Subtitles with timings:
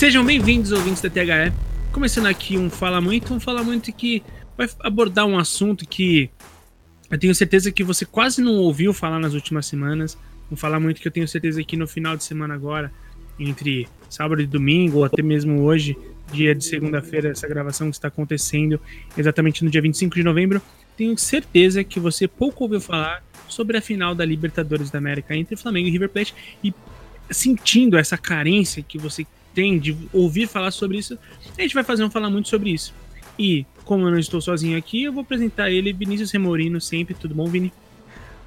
[0.00, 1.52] Sejam bem-vindos, ouvintes da THE.
[1.92, 4.22] Começando aqui um Fala Muito, um Fala Muito que
[4.56, 6.30] vai abordar um assunto que
[7.10, 10.16] eu tenho certeza que você quase não ouviu falar nas últimas semanas.
[10.50, 12.90] Um Fala Muito que eu tenho certeza que no final de semana agora,
[13.38, 15.94] entre sábado e domingo, ou até mesmo hoje,
[16.32, 18.80] dia de segunda-feira, essa gravação que está acontecendo
[19.18, 20.62] exatamente no dia 25 de novembro,
[20.96, 25.56] tenho certeza que você pouco ouviu falar sobre a final da Libertadores da América entre
[25.56, 26.34] Flamengo e River Plate
[26.64, 26.72] e
[27.30, 31.18] sentindo essa carência que você tem de ouvir falar sobre isso,
[31.58, 32.94] a gente vai fazer um falar muito sobre isso.
[33.38, 37.14] E como eu não estou sozinho aqui, eu vou apresentar ele, Vinícius Remorino, sempre.
[37.14, 37.72] Tudo bom, Vini?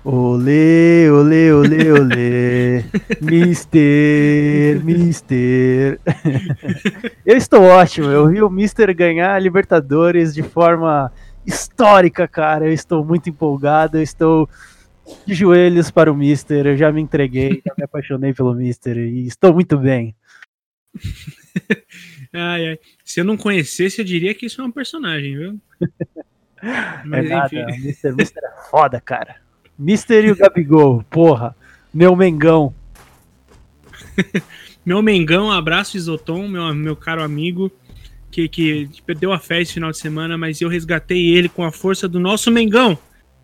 [0.06, 2.84] Olê, olê, olê, olê.
[3.22, 6.00] Mister, Mister.
[7.26, 8.08] eu estou ótimo.
[8.08, 11.12] Eu vi o Mister ganhar a Libertadores de forma
[11.46, 12.66] histórica, cara.
[12.66, 13.98] Eu estou muito empolgado.
[13.98, 14.50] Eu estou
[15.26, 16.68] de joelhos para o Mister.
[16.68, 20.14] Eu já me entreguei, já me apaixonei pelo Mister e estou muito bem.
[22.34, 22.80] ai, ai.
[23.04, 25.60] Se eu não conhecesse, eu diria que isso é um personagem, viu?
[27.06, 27.82] Mas, é nada, enfim.
[27.88, 29.36] Mister, Mister é foda, cara.
[29.78, 31.56] Mister e o Gabigol, porra.
[31.94, 32.74] Meu Mengão.
[34.86, 37.72] meu Mengão, abraço Isotom, meu, meu caro amigo,
[38.32, 41.72] que, que perdeu a fé esse final de semana, mas eu resgatei ele com a
[41.72, 42.98] força do nosso Mengão.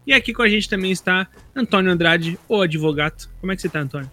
[0.07, 3.29] E aqui com a gente também está Antônio Andrade, o advogado.
[3.39, 4.09] Como é que você está, Antônio?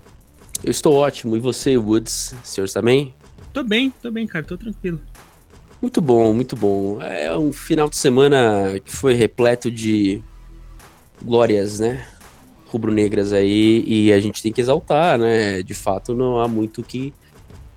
[0.63, 1.37] Eu estou ótimo.
[1.37, 2.35] E você, Woods?
[2.43, 3.15] Senhor também?
[3.57, 5.01] Tô bem, tô bem, cara, tô tranquilo.
[5.81, 7.01] Muito bom, muito bom.
[7.01, 10.23] É um final de semana que foi repleto de
[11.23, 12.07] glórias, né?
[12.67, 15.63] Rubro-negras aí, e a gente tem que exaltar, né?
[15.63, 17.15] De fato, não há muito o que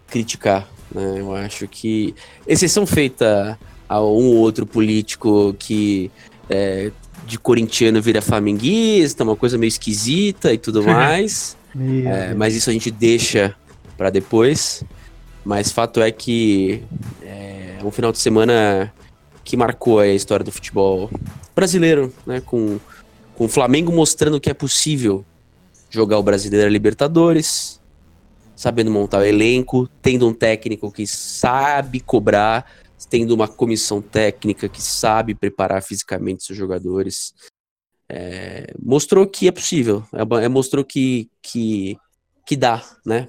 [0.08, 1.16] criticar, né?
[1.18, 2.14] Eu acho que,
[2.46, 3.58] exceção feita
[3.88, 6.12] a um ou outro político que
[6.50, 6.92] é,
[7.26, 11.56] de corintiano vira flamenguista, uma coisa meio esquisita e tudo mais.
[12.06, 13.56] é, mas isso a gente deixa
[13.98, 14.84] para depois.
[15.44, 16.84] Mas fato é que
[17.22, 18.94] é um final de semana
[19.44, 21.10] que marcou a história do futebol
[21.56, 22.42] brasileiro, né?
[22.42, 22.80] Com,
[23.36, 25.26] com o Flamengo mostrando que é possível
[25.90, 27.82] jogar o Brasileiro Libertadores,
[28.56, 32.66] sabendo montar o elenco, tendo um técnico que sabe cobrar,
[33.10, 37.34] tendo uma comissão técnica que sabe preparar fisicamente seus jogadores.
[38.08, 41.98] É, mostrou que é possível, é, é, mostrou que, que,
[42.46, 43.28] que dá, né?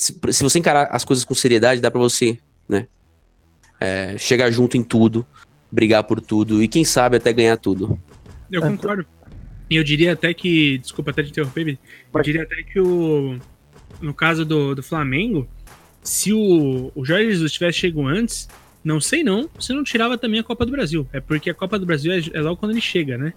[0.00, 2.86] Se, se você encarar as coisas com seriedade, dá para você, né?
[3.78, 5.26] É, chegar junto em tudo,
[5.70, 8.00] brigar por tudo e quem sabe até ganhar tudo.
[8.50, 9.04] Eu concordo.
[9.68, 11.78] E eu diria até que, desculpa até te interromper,
[12.14, 13.38] eu diria até que o
[14.00, 15.46] no caso do, do Flamengo,
[16.02, 18.48] se o, o Jorge Jesus tivesse chegado antes,
[18.82, 21.06] não sei não, você não tirava também a Copa do Brasil.
[21.12, 23.34] É porque a Copa do Brasil é, é logo quando ele chega, né?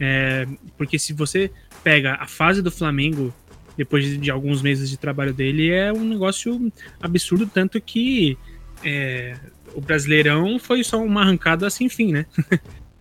[0.00, 0.46] É,
[0.78, 1.50] porque se você
[1.84, 3.34] pega a fase do Flamengo
[3.76, 8.38] depois de, de, alguns meses de trabalho dele, é um negócio absurdo, tanto que
[8.84, 9.36] é,
[9.74, 12.26] o Brasileirão foi só uma arrancada assim, fim, né?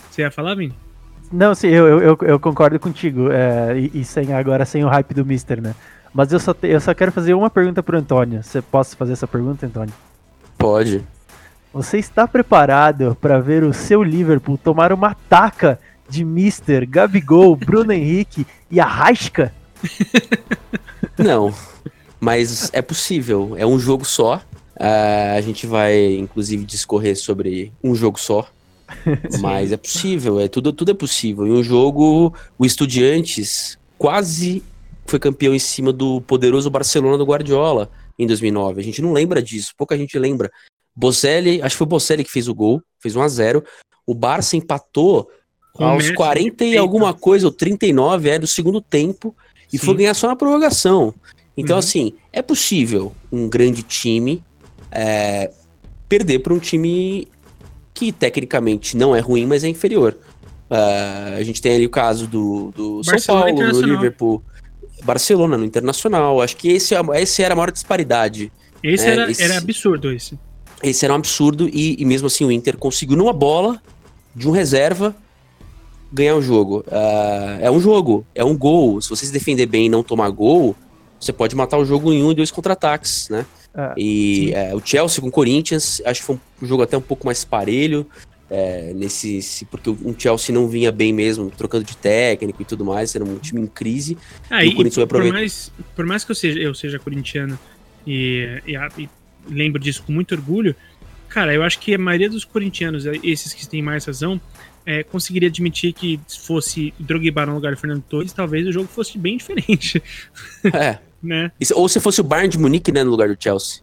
[0.10, 0.74] Você ia falar, Vini?
[1.32, 5.14] Não, sim, eu, eu, eu concordo contigo, é, e, e, sem, agora sem o hype
[5.14, 5.76] do Mister, né?
[6.14, 8.42] Mas eu só, te, eu só quero fazer uma pergunta pro Antônio.
[8.42, 9.94] Você posso fazer essa pergunta, Antônio?
[10.58, 11.04] Pode.
[11.74, 15.78] Você está preparado para ver o seu Liverpool tomar uma taca
[16.10, 19.52] de Mister, Gabigol, Bruno Henrique e Arrasca?
[21.18, 21.54] Não,
[22.20, 23.56] mas é possível.
[23.58, 24.42] É um jogo só.
[24.76, 28.48] Uh, a gente vai, inclusive, discorrer sobre um jogo só.
[29.42, 31.48] Mas é possível, é tudo, tudo é possível.
[31.48, 34.64] Em um jogo, o Estudiantes quase
[35.06, 38.82] foi campeão em cima do poderoso Barcelona do Guardiola em 2009.
[38.82, 40.52] A gente não lembra disso, pouca gente lembra.
[40.96, 43.64] Bocelli, acho que foi o Bocelli que fez o gol, fez 1 a 0
[44.06, 45.30] O Barça empatou
[45.74, 49.36] Com aos 40 e alguma coisa, ou 39, é, do segundo tempo.
[49.72, 49.86] E Sim.
[49.86, 51.14] foi ganhar só na prorrogação.
[51.58, 51.80] Então, uhum.
[51.80, 54.44] assim, é possível um grande time
[54.92, 55.52] é,
[56.08, 57.28] perder para um time
[57.94, 60.18] que tecnicamente não é ruim, mas é inferior.
[60.70, 64.44] Uh, a gente tem ali o caso do, do São Paulo, do Liverpool,
[65.04, 66.42] Barcelona no Internacional.
[66.42, 68.52] Acho que esse, é esse era a maior disparidade.
[68.84, 70.38] Esse, é, era, esse era absurdo, esse.
[70.84, 73.82] Esse era um absurdo e, e mesmo assim o Inter conseguiu numa bola
[74.36, 75.16] de um reserva
[76.12, 76.84] ganhar o jogo.
[76.88, 79.02] Uh, é um jogo, é um gol.
[79.02, 80.76] Se você se defender bem e não tomar gol,
[81.20, 83.46] você pode matar o jogo em um e dois contra-ataques, né?
[83.74, 87.02] Ah, e é, o Chelsea com o Corinthians, acho que foi um jogo até um
[87.02, 88.08] pouco mais parelho.
[88.48, 93.16] É, nesse porque um Chelsea não vinha bem mesmo, trocando de técnico e tudo mais,
[93.16, 94.18] era um time em crise.
[94.50, 97.58] Ah, e, e o Corinthians por, mais, por mais que eu seja, eu seja corintiano
[98.06, 99.10] e, e, e
[99.50, 100.76] lembro disso com muito orgulho,
[101.28, 104.40] cara, eu acho que a maioria dos corintianos, esses que têm mais razão,
[104.86, 108.88] é, conseguiria admitir que se fosse Drogba no lugar do Fernando Torres, talvez o jogo
[108.88, 110.02] fosse bem diferente.
[110.74, 111.00] É.
[111.22, 111.52] né?
[111.74, 113.82] Ou se fosse o Bayern de Munique, né, no lugar do Chelsea.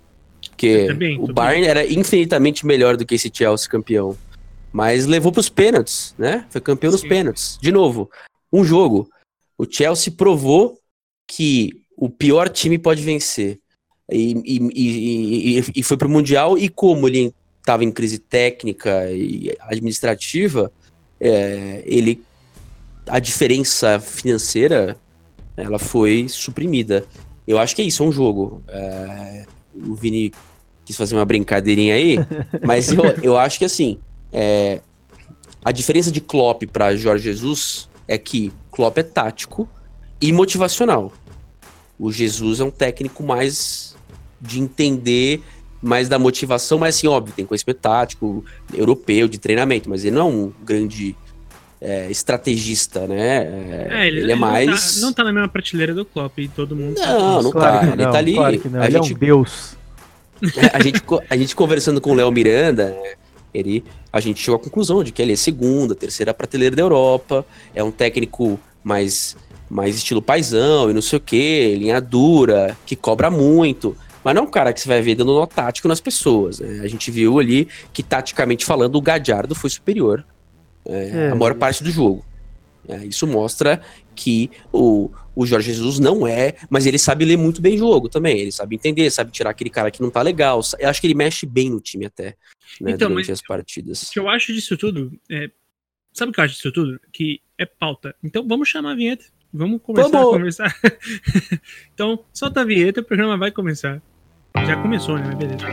[0.51, 1.71] Porque também, o Bayern bem.
[1.71, 4.17] era infinitamente melhor do que esse Chelsea campeão.
[4.73, 6.47] Mas levou para os pênaltis, né?
[6.49, 6.99] Foi campeão Sim.
[6.99, 7.59] nos pênaltis.
[7.61, 8.11] De novo,
[8.53, 9.09] um jogo.
[9.59, 10.79] O Chelsea provou
[11.29, 13.61] que o pior time pode vencer.
[14.11, 19.55] E, e, e, e foi pro Mundial, e como ele estava em crise técnica e
[19.61, 20.73] administrativa,
[21.23, 22.23] é, ele
[23.07, 24.97] a diferença financeira
[25.57, 27.05] ela foi suprimida.
[27.47, 28.63] Eu acho que é isso, é um jogo.
[28.69, 30.33] É, o Vini
[30.85, 32.17] quis fazer uma brincadeirinha aí,
[32.65, 33.99] mas eu, eu acho que assim,
[34.33, 34.81] é,
[35.65, 39.69] a diferença de Klopp para Jorge Jesus é que Klopp é tático
[40.21, 41.13] e motivacional.
[41.99, 43.95] O Jesus é um técnico mais
[44.41, 45.43] de entender
[45.83, 50.21] mais da motivação, mas assim, óbvio, tem conhecimento tático, europeu, de treinamento, mas ele não
[50.21, 51.17] é um grande
[51.81, 53.39] é, estrategista, né?
[53.39, 54.67] É, é ele, ele, é mais.
[54.67, 56.97] Não tá, não tá, na mesma prateleira do Klopp e todo mundo.
[56.97, 57.93] Não, não claro tá.
[57.93, 58.35] Ele tá ali.
[58.35, 59.77] Claro a ele gente, é um deus.
[60.73, 61.01] A gente,
[61.31, 62.97] a gente conversando com o Léo Miranda,
[63.55, 67.47] ele, a gente chegou à conclusão de que ele é segunda, terceira prateleira da Europa,
[67.73, 69.37] é um técnico mais,
[69.71, 73.97] mais estilo paisão e não sei o que, linha dura, que cobra muito.
[74.25, 76.61] Mas não é um cara que você vai ver dando nó tático nas pessoas.
[76.61, 76.81] Né?
[76.81, 80.25] A gente viu ali que, taticamente falando, o Gadiardo foi superior
[80.87, 81.31] é, é.
[81.31, 82.25] a maior parte do jogo.
[82.89, 83.81] É, isso mostra
[84.15, 88.39] que o, o Jorge Jesus não é, mas ele sabe ler muito bem jogo também.
[88.39, 90.61] Ele sabe entender, sabe tirar aquele cara que não tá legal.
[90.79, 92.37] Eu acho que ele mexe bem no time até,
[92.81, 94.03] né, então, durante as partidas.
[94.03, 95.51] O que eu acho disso tudo é.
[96.13, 97.01] Sabe o que eu acho disso tudo?
[97.13, 98.15] Que é pauta.
[98.23, 99.25] Então vamos chamar a vinheta.
[99.53, 100.29] Vamos começar vamos.
[100.29, 100.77] a conversar.
[101.93, 104.03] então, solta a vinheta, o programa vai começar.
[104.59, 105.35] Já começou, né?
[105.35, 105.67] Beleza.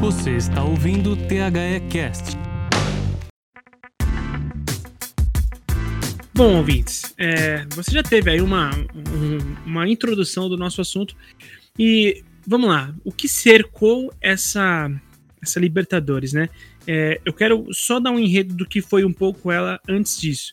[0.00, 2.36] Você está ouvindo o THE Cast.
[6.34, 11.16] Bom, ouvintes, é, você já teve aí uma, um, uma introdução do nosso assunto
[11.78, 14.88] e vamos lá, o que cercou essa
[15.42, 16.48] essa Libertadores, né?
[16.86, 20.52] É, eu quero só dar um enredo do que foi um pouco ela antes disso.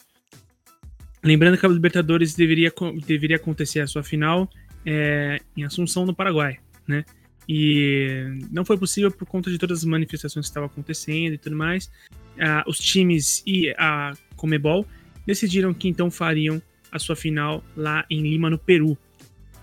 [1.23, 2.71] Lembrando que a Libertadores deveria,
[3.05, 4.49] deveria acontecer a sua final
[4.85, 7.03] é, em Assunção, no Paraguai, né?
[7.47, 11.55] E não foi possível por conta de todas as manifestações que estavam acontecendo e tudo
[11.55, 11.91] mais.
[12.39, 14.85] Ah, os times e a Comebol
[15.25, 16.61] decidiram que então fariam
[16.91, 18.97] a sua final lá em Lima, no Peru.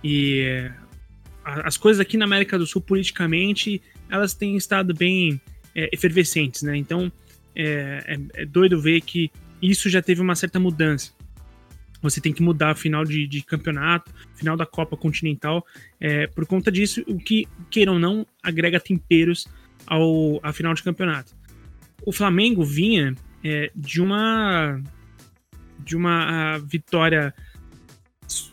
[0.02, 0.70] E
[1.44, 5.40] as coisas aqui na América do Sul, politicamente, elas têm estado bem
[5.74, 6.76] é, efervescentes, né?
[6.76, 7.10] Então
[7.56, 9.30] é, é, é, doido ver que
[9.60, 11.12] isso já teve uma certa mudança.
[12.02, 15.64] Você tem que mudar a final de, de campeonato, final da Copa Continental.
[15.98, 19.48] É, por conta disso, o que, queiram ou não, agrega temperos
[19.86, 21.32] ao, à final de campeonato.
[22.04, 24.80] O Flamengo vinha é, de uma
[25.78, 27.34] de uma vitória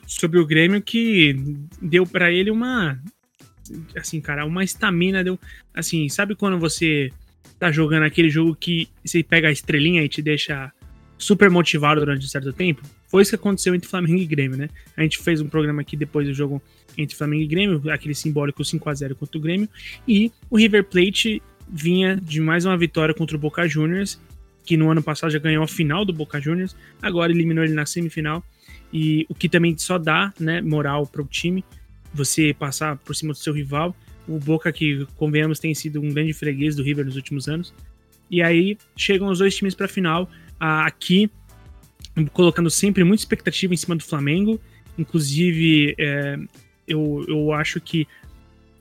[0.07, 1.35] sobre o Grêmio que
[1.79, 2.99] deu para ele uma
[3.95, 5.39] assim, cara, uma estamina deu.
[5.73, 7.11] Assim, sabe quando você
[7.59, 10.71] tá jogando aquele jogo que você pega a estrelinha e te deixa
[11.17, 12.81] super motivado durante um certo tempo?
[13.07, 14.69] Foi isso que aconteceu entre Flamengo e Grêmio, né?
[14.95, 16.61] A gente fez um programa aqui depois do jogo
[16.97, 19.67] entre Flamengo e Grêmio, aquele simbólico 5 a 0 contra o Grêmio,
[20.07, 24.19] e o River Plate vinha de mais uma vitória contra o Boca Juniors,
[24.65, 27.85] que no ano passado já ganhou a final do Boca Juniors, agora eliminou ele na
[27.85, 28.43] semifinal,
[28.93, 31.63] e o que também só dá, né, moral para o time,
[32.13, 33.95] você passar por cima do seu rival.
[34.27, 37.73] O Boca, que convenhamos, tem sido um grande freguês do River nos últimos anos.
[38.29, 40.29] E aí chegam os dois times para a final.
[40.59, 41.31] Aqui,
[42.33, 44.59] colocando sempre muita expectativa em cima do Flamengo.
[44.97, 46.37] Inclusive, é,
[46.87, 48.07] eu, eu acho que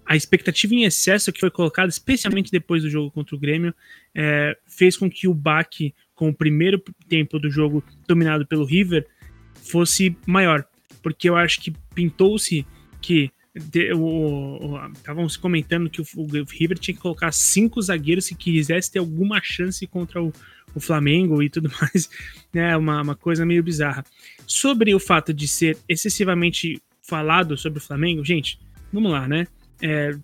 [0.04, 3.74] a expectativa em excesso que foi colocada, especialmente depois do jogo contra o Grêmio,
[4.14, 9.06] é, fez com que o baque com o primeiro tempo do jogo dominado pelo River
[9.54, 10.64] fosse maior.
[11.02, 12.66] Porque eu acho que pintou-se
[13.00, 13.30] que
[14.96, 18.98] estavam se comentando que o, o, River tinha que colocar cinco zagueiros se quisesse ter
[18.98, 20.32] alguma chance contra o,
[20.74, 22.08] o Flamengo e tudo mais,
[22.52, 22.76] né?
[22.76, 24.04] Uma, uma coisa meio bizarra.
[24.46, 28.60] Sobre o fato de ser excessivamente falado sobre o Flamengo, gente,
[28.92, 29.46] vamos lá, né?
[29.82, 30.16] É,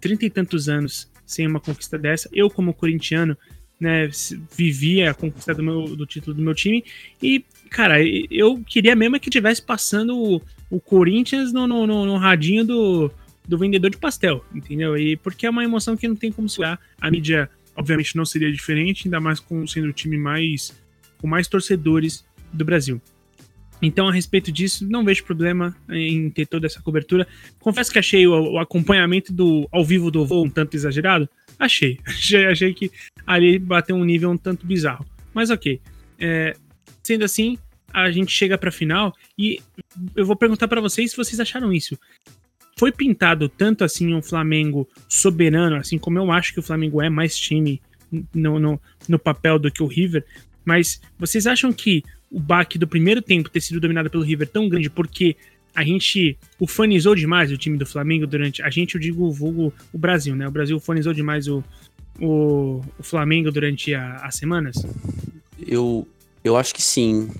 [0.00, 3.36] trinta e tantos anos sem uma conquista dessa, eu como corintiano,
[3.80, 4.08] né,
[4.56, 6.84] vivia a conquista do, meu, do título do meu time
[7.22, 7.96] e, cara,
[8.30, 13.10] eu queria mesmo que tivesse passando o o Corinthians no, no, no, no radinho do,
[13.46, 14.96] do vendedor de pastel, entendeu?
[14.96, 16.80] E porque é uma emoção que não tem como segurar.
[16.98, 20.72] A mídia, obviamente, não seria diferente, ainda mais com sendo o time mais
[21.18, 23.02] com mais torcedores do Brasil.
[23.82, 27.28] Então, a respeito disso, não vejo problema em ter toda essa cobertura.
[27.60, 31.28] Confesso que achei o, o acompanhamento do ao vivo do voo um tanto exagerado.
[31.58, 31.98] Achei.
[32.08, 32.46] achei.
[32.46, 32.90] Achei que
[33.26, 35.04] ali bateu um nível um tanto bizarro.
[35.34, 35.82] Mas ok.
[36.18, 36.56] É,
[37.02, 37.58] sendo assim,
[37.92, 39.60] a gente chega pra final e
[40.16, 41.98] eu vou perguntar para vocês se vocês acharam isso.
[42.78, 47.10] Foi pintado tanto assim um Flamengo soberano, assim como eu acho que o Flamengo é
[47.10, 47.80] mais time
[48.34, 50.24] no, no, no papel do que o River,
[50.64, 54.68] mas vocês acham que o baque do primeiro tempo ter sido dominado pelo River tão
[54.68, 55.36] grande porque
[55.74, 58.62] a gente ufanizou demais o time do Flamengo durante.
[58.62, 60.46] A gente, eu digo, o vulgo o Brasil, né?
[60.46, 61.64] O Brasil ufanizou demais o,
[62.20, 64.76] o, o Flamengo durante a, as semanas?
[65.66, 66.06] Eu,
[66.44, 67.30] eu acho que sim.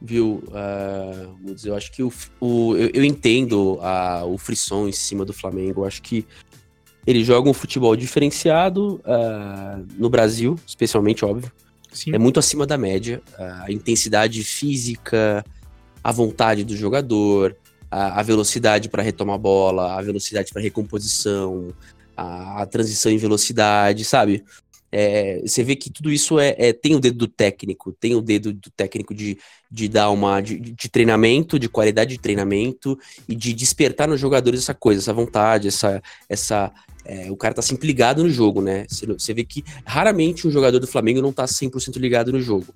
[0.00, 0.42] Viu?
[0.48, 5.32] Uh, eu acho que o, o eu, eu, entendo a, o frisson em cima do
[5.32, 5.82] Flamengo.
[5.82, 6.26] Eu acho que
[7.06, 11.52] ele joga um futebol diferenciado uh, no Brasil, especialmente, óbvio.
[11.92, 12.14] Sim.
[12.14, 13.22] É muito acima da média.
[13.38, 15.44] A intensidade física,
[16.02, 17.56] a vontade do jogador,
[17.90, 21.68] a, a velocidade para retomar a bola, a velocidade para recomposição,
[22.16, 24.42] a, a, transição em velocidade, sabe?
[24.94, 28.20] É, você vê que tudo isso é, é, tem o dedo do técnico, tem o
[28.20, 29.38] dedo do técnico de,
[29.70, 34.60] de dar uma de, de treinamento, de qualidade de treinamento e de despertar nos jogadores
[34.60, 36.70] essa coisa, essa vontade, essa, essa,
[37.06, 38.86] é, o cara tá sempre ligado no jogo, né?
[38.88, 42.74] Você vê que raramente um jogador do Flamengo não tá 100% ligado no jogo.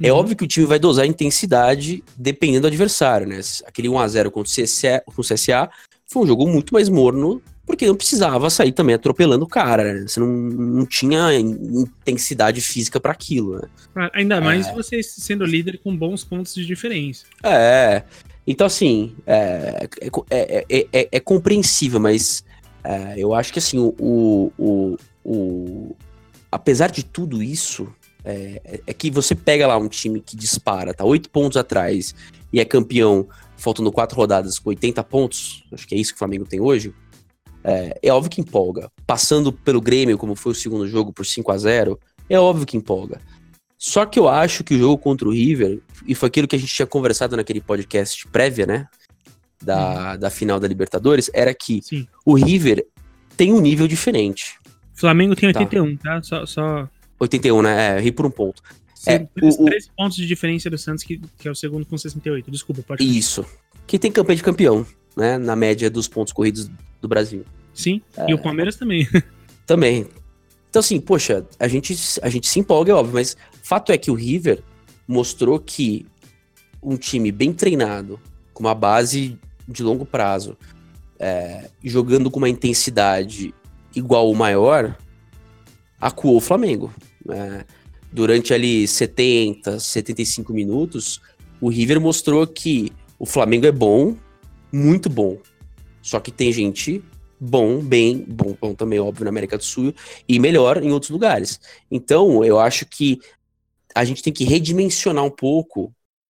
[0.00, 0.20] É uhum.
[0.20, 3.40] Óbvio que o time vai dosar a intensidade dependendo do adversário, né?
[3.66, 5.68] Aquele 1x0 contra o CSA, o CSA
[6.06, 10.08] foi um jogo muito mais morno, porque não precisava sair também atropelando o cara, né?
[10.08, 13.68] Você não, não tinha intensidade física para aquilo, né?
[13.94, 14.72] Ah, ainda mais é...
[14.72, 17.26] você sendo líder com bons pontos de diferença.
[17.42, 18.02] É.
[18.46, 19.86] Então, assim, é,
[20.30, 22.42] é, é, é compreensível, mas
[22.82, 25.96] é, eu acho que assim, o, o, o,
[26.50, 27.86] apesar de tudo isso,
[28.24, 32.14] é, é, que você pega lá um time que dispara, tá oito pontos atrás
[32.50, 36.18] e é campeão faltando quatro rodadas com 80 pontos, acho que é isso que o
[36.18, 36.94] Flamengo tem hoje,
[37.68, 38.90] é, é óbvio que empolga.
[39.06, 41.98] Passando pelo Grêmio, como foi o segundo jogo, por 5 a 0
[42.28, 43.20] é óbvio que empolga.
[43.78, 46.58] Só que eu acho que o jogo contra o River, e foi aquilo que a
[46.58, 48.86] gente tinha conversado naquele podcast prévia, né?
[49.62, 52.06] da, da final da Libertadores era que Sim.
[52.24, 52.86] o River
[53.36, 54.56] tem um nível diferente.
[54.94, 56.14] Flamengo tem 81, tá?
[56.14, 56.22] tá?
[56.22, 56.88] Só, só...
[57.20, 57.96] 81, né?
[57.96, 58.62] É, ri por um ponto.
[58.94, 61.86] Sim, é, três, o, 13 pontos de diferença do Santos, que, que é o segundo
[61.86, 62.50] com 68.
[62.50, 63.44] Desculpa, pode Isso.
[63.86, 65.38] Que tem campanha de campeão, né?
[65.38, 66.68] Na média dos pontos corridos
[67.00, 67.44] do Brasil.
[67.78, 68.28] Sim, é...
[68.28, 69.06] e o Palmeiras também.
[69.64, 70.06] Também.
[70.68, 74.10] Então, assim, poxa, a gente, a gente se empolga, é óbvio, mas fato é que
[74.10, 74.62] o River
[75.06, 76.06] mostrou que
[76.82, 78.18] um time bem treinado,
[78.54, 80.56] com uma base de longo prazo,
[81.18, 83.54] é, jogando com uma intensidade
[83.94, 84.96] igual ou maior,
[86.00, 86.92] acuou o Flamengo.
[87.30, 87.64] É,
[88.10, 91.20] durante ali 70, 75 minutos,
[91.60, 94.16] o River mostrou que o Flamengo é bom,
[94.72, 95.38] muito bom.
[96.02, 97.04] Só que tem gente
[97.40, 99.94] bom, bem, bom, bom também, óbvio, na América do Sul,
[100.28, 101.60] e melhor em outros lugares.
[101.90, 103.20] Então, eu acho que
[103.94, 105.92] a gente tem que redimensionar um pouco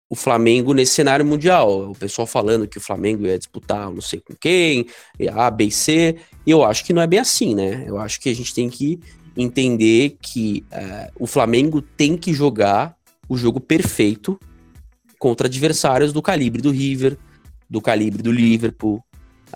[0.09, 1.91] o Flamengo nesse cenário mundial.
[1.91, 4.85] O pessoal falando que o Flamengo ia disputar não sei com quem,
[5.33, 6.15] A, B e C.
[6.45, 7.83] Eu acho que não é bem assim, né?
[7.87, 8.99] Eu acho que a gente tem que
[9.35, 12.95] entender que uh, o Flamengo tem que jogar
[13.27, 14.39] o jogo perfeito
[15.17, 17.17] contra adversários do calibre do River,
[17.69, 19.03] do calibre do Liverpool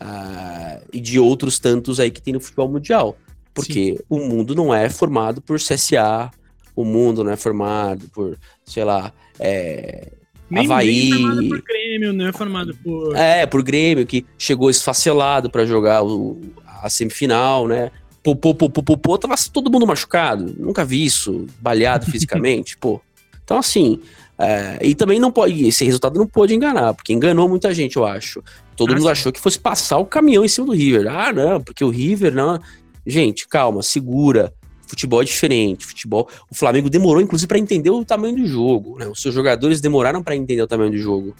[0.01, 3.18] uh, e de outros tantos aí que tem no futebol mundial.
[3.53, 4.03] Porque Sim.
[4.10, 6.32] o mundo não é formado por CSA,
[6.75, 10.12] o mundo não é formado por, sei lá, é,
[10.50, 11.10] nem, Havaí.
[11.10, 13.15] Nem formado por Grêmio, não é formado por.
[13.15, 16.41] É, por Grêmio, que chegou esfacelado para jogar o,
[16.82, 17.91] a semifinal, né?
[18.24, 20.56] Pô, pô, pô, pô, pô, pô, tava todo mundo machucado.
[20.58, 23.00] Nunca vi isso, baleado fisicamente, pô.
[23.44, 24.00] Então, assim,
[24.39, 28.05] é, e também não pode, esse resultado não pode enganar, porque enganou muita gente, eu
[28.05, 28.41] acho.
[28.74, 29.12] Todo ah, mundo sim.
[29.12, 31.08] achou que fosse passar o caminhão em cima do River.
[31.08, 32.58] Ah, não, porque o River, não.
[33.05, 34.53] Gente, calma, segura.
[34.88, 35.86] Futebol é diferente.
[35.86, 36.29] Futebol.
[36.50, 38.98] O Flamengo demorou, inclusive, para entender o tamanho do jogo.
[38.98, 39.08] Né?
[39.08, 41.36] Os seus jogadores demoraram para entender o tamanho do jogo.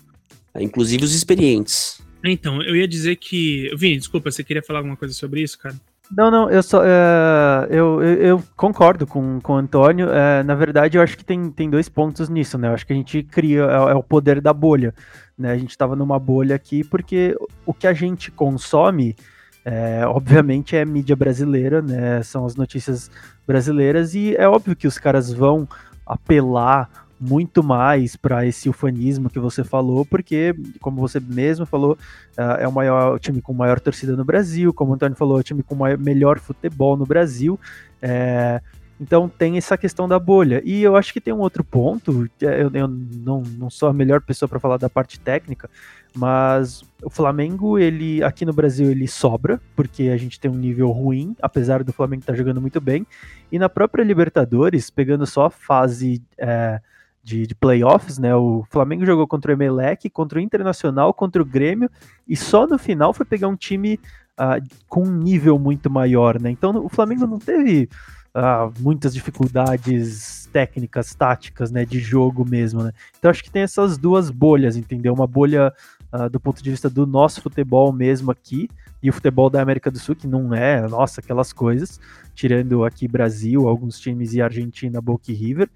[0.53, 0.63] Né?
[0.63, 2.01] Inclusive os experientes.
[2.24, 3.72] Então, eu ia dizer que.
[3.77, 5.75] Vini, desculpa, você queria falar alguma coisa sobre isso, cara?
[6.12, 6.82] Não, não, eu só.
[6.84, 10.10] É, eu, eu, eu, concordo com, com o Antônio.
[10.10, 12.68] É, na verdade, eu acho que tem, tem dois pontos nisso, né?
[12.68, 13.63] Eu acho que a gente cria.
[13.63, 14.94] É, é o poder da bolha.
[15.38, 15.51] Né?
[15.51, 19.16] A gente estava numa bolha aqui porque o que a gente consome
[19.63, 22.24] é, obviamente é mídia brasileira, né?
[22.24, 23.12] São as notícias
[23.46, 25.68] brasileiras e é óbvio que os caras vão
[26.06, 26.89] apelar
[27.20, 31.98] muito mais para esse ufanismo que você falou, porque, como você mesmo falou,
[32.38, 35.38] é, é o maior o time com maior torcida no Brasil, como o Antônio falou,
[35.38, 37.60] é o time com maior, melhor futebol no Brasil.
[38.02, 38.62] É,
[39.00, 40.62] Então tem essa questão da bolha.
[40.66, 43.94] E eu acho que tem um outro ponto, é, eu, eu não, não sou a
[43.94, 45.70] melhor pessoa para falar da parte técnica,
[46.16, 50.90] mas o Flamengo, ele aqui no Brasil, ele sobra, porque a gente tem um nível
[50.92, 53.06] ruim, apesar do Flamengo estar tá jogando muito bem.
[53.52, 56.82] E na própria Libertadores, pegando só a fase é,
[57.24, 58.36] de, de, playoffs, né?
[58.36, 61.90] O Flamengo jogou contra o Emelec, contra o Internacional, contra o Grêmio,
[62.28, 64.00] e só no final foi pegar um time
[64.40, 66.50] uh, com um nível muito maior, né?
[66.50, 67.90] Então o Flamengo não teve
[68.36, 72.92] uh, muitas dificuldades técnicas, táticas, né, de jogo mesmo, né?
[73.18, 75.14] Então acho que tem essas duas bolhas, entendeu?
[75.14, 75.74] Uma bolha
[76.14, 78.70] uh, do ponto de vista do nosso futebol mesmo aqui
[79.02, 82.00] e o futebol da América do Sul que não é, nossa, aquelas coisas,
[82.34, 85.70] tirando aqui Brasil, alguns times e Argentina, Boca e River.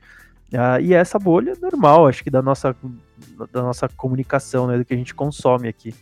[0.53, 2.75] Uh, e essa bolha normal, acho que da nossa
[3.51, 5.93] da nossa comunicação, né, do que a gente consome aqui.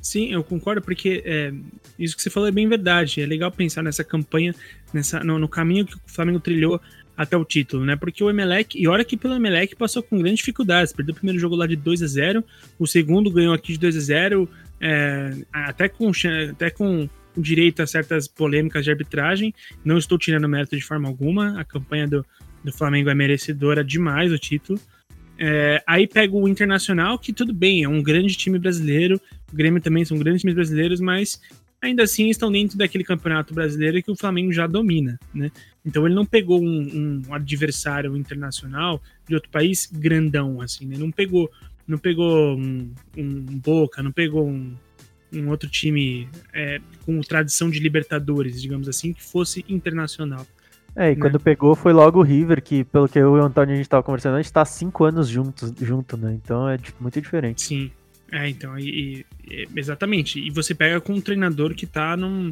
[0.00, 1.52] Sim, eu concordo, porque é,
[1.98, 3.20] isso que você falou é bem verdade.
[3.20, 4.54] É legal pensar nessa campanha,
[4.94, 6.80] nessa, no, no, caminho que o Flamengo trilhou
[7.16, 7.96] até o título, né?
[7.96, 10.92] Porque o Emelec, e olha que pelo Emelec passou com grandes dificuldades.
[10.92, 12.44] Perdeu o primeiro jogo lá de 2 a 0
[12.78, 14.48] o segundo ganhou aqui de 2 a 0
[14.80, 16.10] é, até, com,
[16.50, 19.54] até com direito a certas polêmicas de arbitragem.
[19.84, 21.58] Não estou tirando mérito de forma alguma.
[21.58, 22.24] A campanha do,
[22.66, 24.78] do Flamengo é merecedora demais o título.
[25.38, 29.20] É, aí pega o Internacional, que tudo bem, é um grande time brasileiro,
[29.52, 31.40] o Grêmio também são grandes times brasileiros, mas
[31.80, 35.50] ainda assim estão dentro daquele campeonato brasileiro que o Flamengo já domina, né?
[35.84, 40.96] Então ele não pegou um, um adversário internacional de outro país grandão, assim, né?
[40.98, 41.50] Não pegou,
[41.86, 44.74] não pegou um, um Boca, não pegou um,
[45.32, 50.46] um outro time é, com tradição de Libertadores, digamos assim, que fosse internacional.
[50.96, 51.20] É, e né?
[51.20, 53.88] quando pegou foi logo o River, que pelo que eu e o Antônio a gente
[53.88, 56.38] tava conversando, a gente tá há cinco anos juntos, junto, né?
[56.42, 57.62] Então é muito diferente.
[57.62, 57.90] Sim.
[58.32, 60.40] É, então, e, e, exatamente.
[60.40, 62.50] E você pega com um treinador que tá num,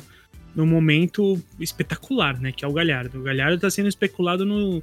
[0.55, 2.53] num momento espetacular, né?
[2.53, 3.19] Que é o Galhardo.
[3.19, 4.83] O Galhardo tá sendo especulado no,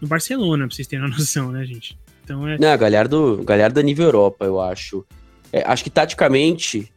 [0.00, 1.98] no Barcelona, pra vocês terem uma noção, né, gente?
[2.24, 2.58] Então é.
[2.58, 5.04] Não, Galhardo, Galhardo é nível Europa, eu acho.
[5.52, 6.90] É, acho que taticamente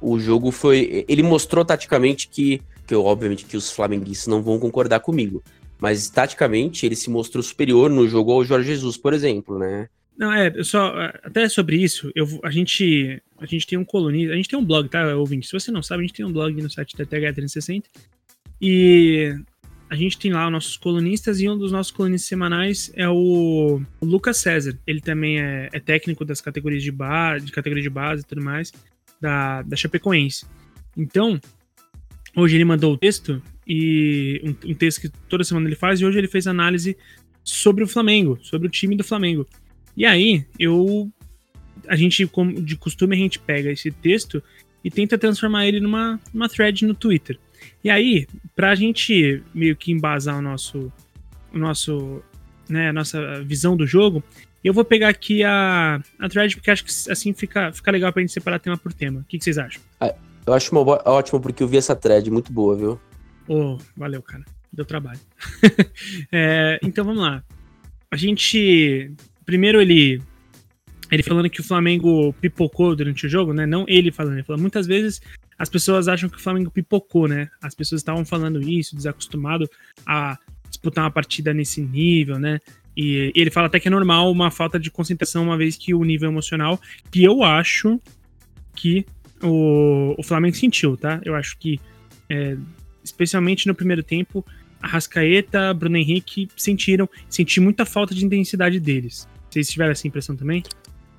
[0.00, 1.04] o jogo foi.
[1.08, 2.60] Ele mostrou taticamente que.
[2.86, 5.44] Que eu, obviamente que os flamenguistas não vão concordar comigo.
[5.80, 9.88] Mas taticamente ele se mostrou superior no jogo ao Jorge Jesus, por exemplo, né?
[10.16, 14.36] Não, é, só, até sobre isso, eu, a, gente, a gente tem um colunista, a
[14.36, 15.46] gente tem um blog, tá, ouvinte?
[15.46, 17.84] Se você não sabe, a gente tem um blog no site da TH360
[18.60, 19.34] e
[19.88, 23.80] a gente tem lá os nossos colunistas e um dos nossos colunistas semanais é o,
[24.00, 24.78] o Lucas César.
[24.86, 28.40] Ele também é, é, técnico das categorias de base, de categoria de base e tudo
[28.40, 28.72] mais,
[29.20, 30.44] da, da Chapecoense.
[30.96, 31.40] Então,
[32.36, 36.04] hoje ele mandou o texto e um, um texto que toda semana ele faz e
[36.04, 36.96] hoje ele fez análise
[37.44, 39.46] sobre o Flamengo, sobre o time do Flamengo.
[39.96, 41.08] E aí, eu.
[41.86, 44.42] A gente, como de costume, a gente pega esse texto
[44.82, 47.38] e tenta transformar ele numa, numa thread no Twitter.
[47.84, 50.92] E aí, pra gente meio que embasar o nosso.
[51.54, 52.20] O nosso.
[52.68, 54.22] Né, a nossa visão do jogo,
[54.64, 58.20] eu vou pegar aqui a, a thread, porque acho que assim fica, fica legal pra
[58.20, 59.20] gente separar tema por tema.
[59.20, 59.80] O que, que vocês acham?
[60.00, 63.00] Ah, eu acho uma ótimo, porque eu vi essa thread muito boa, viu?
[63.52, 64.44] Oh, valeu, cara.
[64.72, 65.18] Deu trabalho.
[66.30, 67.42] é, então vamos lá.
[68.08, 69.12] A gente
[69.44, 70.22] primeiro ele
[71.10, 73.66] ele falando que o Flamengo pipocou durante o jogo, né?
[73.66, 75.20] Não ele falando, ele falou muitas vezes
[75.58, 77.50] as pessoas acham que o Flamengo pipocou, né?
[77.60, 79.68] As pessoas estavam falando isso, desacostumado
[80.06, 82.60] a disputar uma partida nesse nível, né?
[82.96, 86.04] E ele fala até que é normal uma falta de concentração, uma vez que o
[86.04, 88.00] nível emocional, que eu acho
[88.76, 89.04] que
[89.42, 91.20] o, o Flamengo sentiu, tá?
[91.24, 91.80] Eu acho que,
[92.28, 92.56] é,
[93.10, 94.44] especialmente no primeiro tempo,
[94.80, 99.28] a Rascaeta, Bruno Henrique sentiram, senti muita falta de intensidade deles.
[99.50, 100.62] Vocês tiveram essa impressão também?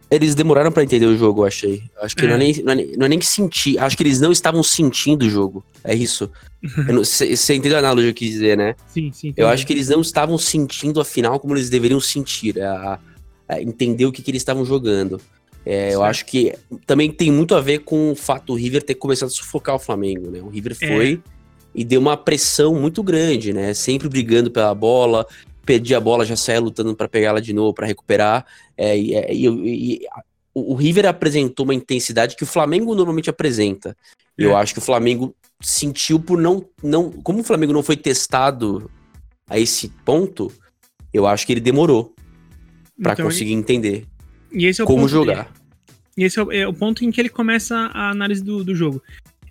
[0.10, 1.84] Eles demoraram para entender o jogo, eu achei.
[2.02, 2.28] Acho que é.
[2.28, 3.80] Não, é nem, não, é nem, não é nem que sentir.
[3.80, 5.64] Acho que eles não estavam sentindo o jogo.
[5.84, 6.30] É isso.
[7.00, 8.76] Você entendeu a analogia que eu quis dizer, né?
[8.88, 9.34] Sim, sim.
[9.38, 12.62] Eu acho que eles não estavam sentindo a final como eles deveriam sentir.
[12.62, 13.00] A,
[13.48, 15.20] a entender o que, que eles estavam jogando.
[15.66, 16.56] É, eu acho que
[16.88, 19.80] também tem muito a ver com o fato do River ter começado a sufocar o
[19.80, 20.42] Flamengo, né?
[20.42, 20.88] O River é.
[20.88, 21.20] foi é.
[21.74, 23.74] E deu uma pressão muito grande, né?
[23.74, 25.26] Sempre brigando pela bola,
[25.66, 28.46] perdia a bola, já saia lutando para pegar ela de novo, para recuperar.
[28.78, 30.02] É, e, é, e, e,
[30.54, 33.96] o River apresentou uma intensidade que o Flamengo normalmente apresenta.
[34.38, 34.46] É.
[34.46, 37.12] Eu acho que o Flamengo sentiu por não, não.
[37.12, 38.92] Como o Flamengo não foi testado
[39.48, 40.52] a esse ponto,
[41.14, 42.14] eu acho que ele demorou
[43.02, 44.06] para então, conseguir entender
[44.54, 45.46] é como jogar.
[45.46, 45.56] Dele.
[46.18, 48.76] E esse é o, é o, ponto em que ele começa a análise do, do
[48.76, 49.02] jogo.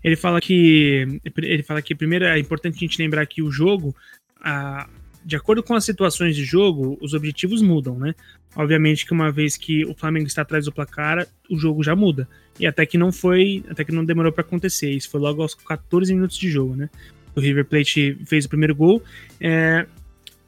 [0.02, 3.94] Ele fala que ele fala que primeiro é importante a gente lembrar que o jogo,
[4.40, 4.88] a,
[5.24, 8.14] de acordo com as situações de jogo, os objetivos mudam, né?
[8.56, 12.28] Obviamente que uma vez que o Flamengo está atrás do placar, o jogo já muda.
[12.58, 14.90] E até que não foi, até que não demorou para acontecer.
[14.90, 16.90] Isso foi logo aos 14 minutos de jogo, né?
[17.34, 19.02] O River Plate fez o primeiro gol.
[19.40, 19.86] É,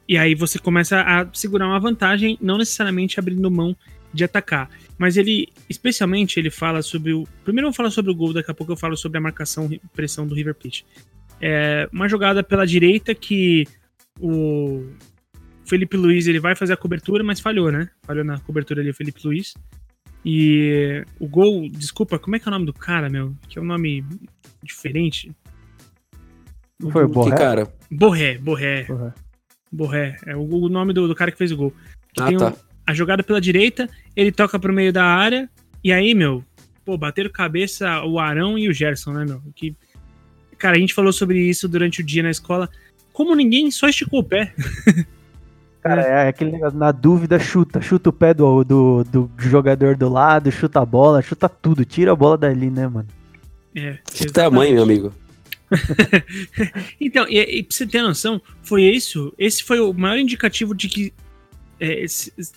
[0.07, 3.75] e aí você começa a segurar uma vantagem, não necessariamente abrindo mão
[4.13, 4.69] de atacar.
[4.97, 7.27] Mas ele, especialmente, ele fala sobre o.
[7.43, 9.67] Primeiro eu vou falar sobre o gol, daqui a pouco eu falo sobre a marcação
[9.71, 10.85] e pressão do River Plate.
[11.41, 13.65] É uma jogada pela direita que
[14.19, 14.85] o
[15.65, 17.89] Felipe Luiz ele vai fazer a cobertura, mas falhou, né?
[18.03, 19.53] Falhou na cobertura ali o Felipe Luiz.
[20.25, 23.35] E o gol, desculpa, como é que é o nome do cara, meu?
[23.49, 24.05] Que é um nome
[24.63, 25.31] diferente.
[26.79, 27.35] Não foi o Que Borré?
[27.37, 27.73] cara.
[27.91, 28.83] Borré, Borré.
[28.85, 29.13] Borré.
[29.71, 30.17] Borré.
[30.25, 31.73] É o, o nome do, do cara que fez o gol.
[32.13, 32.49] Que Ah, tem tá.
[32.49, 35.49] um- a jogada pela direita, ele toca pro meio da área,
[35.83, 36.43] e aí, meu,
[36.85, 39.41] pô, bateram cabeça o Arão e o Gerson, né, meu?
[39.55, 39.75] Que,
[40.57, 42.69] cara, a gente falou sobre isso durante o dia na escola.
[43.11, 44.53] Como ninguém só esticou o pé.
[45.83, 47.81] Cara, é aquele negócio, na dúvida, chuta.
[47.81, 51.83] Chuta o pé do, do, do jogador do lado, chuta a bola, chuta tudo.
[51.83, 53.07] Tira a bola dali, né, mano?
[53.75, 55.13] É, Que tamanho, meu amigo.
[57.01, 59.33] Então, e, e pra você ter noção, foi isso.
[59.37, 61.13] Esse foi o maior indicativo de que
[61.83, 62.05] é,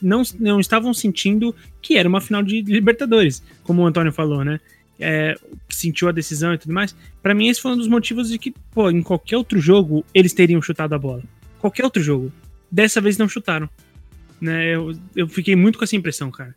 [0.01, 4.61] não, não estavam sentindo que era uma final de Libertadores, como o Antônio falou, né?
[5.01, 5.35] É,
[5.69, 6.95] sentiu a decisão e tudo mais.
[7.21, 10.33] Pra mim, esse foi um dos motivos de que, pô, em qualquer outro jogo, eles
[10.33, 11.25] teriam chutado a bola.
[11.59, 12.33] Qualquer outro jogo.
[12.71, 13.69] Dessa vez não chutaram.
[14.41, 14.77] Né?
[14.77, 16.55] Eu, eu fiquei muito com essa impressão, cara.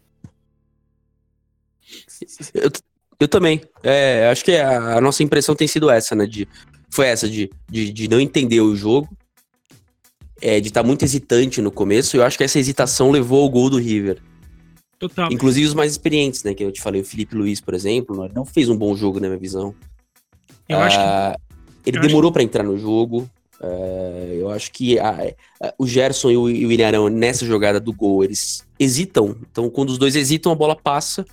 [2.53, 2.71] Eu,
[3.19, 3.61] eu também.
[3.81, 6.27] É, acho que a, a nossa impressão tem sido essa, né?
[6.27, 6.47] De,
[6.91, 9.09] foi essa, de, de, de não entender o jogo.
[10.41, 12.15] É, de estar muito hesitante no começo.
[12.15, 14.17] Eu acho que essa hesitação levou ao gol do River.
[14.97, 15.31] Total.
[15.31, 16.53] Inclusive os mais experientes, né?
[16.53, 19.27] Que eu te falei, o Felipe Luiz, por exemplo, não fez um bom jogo, na
[19.27, 19.73] minha visão.
[20.67, 21.37] Eu acho que Ah,
[21.85, 23.29] Ele eu acho demorou pra entrar no jogo.
[23.61, 27.79] É, eu acho que a- a- o Gerson e o, e o Ilharão, nessa jogada
[27.79, 29.35] do gol, eles hesitam.
[29.51, 31.25] Então, quando os dois hesitam, a bola passa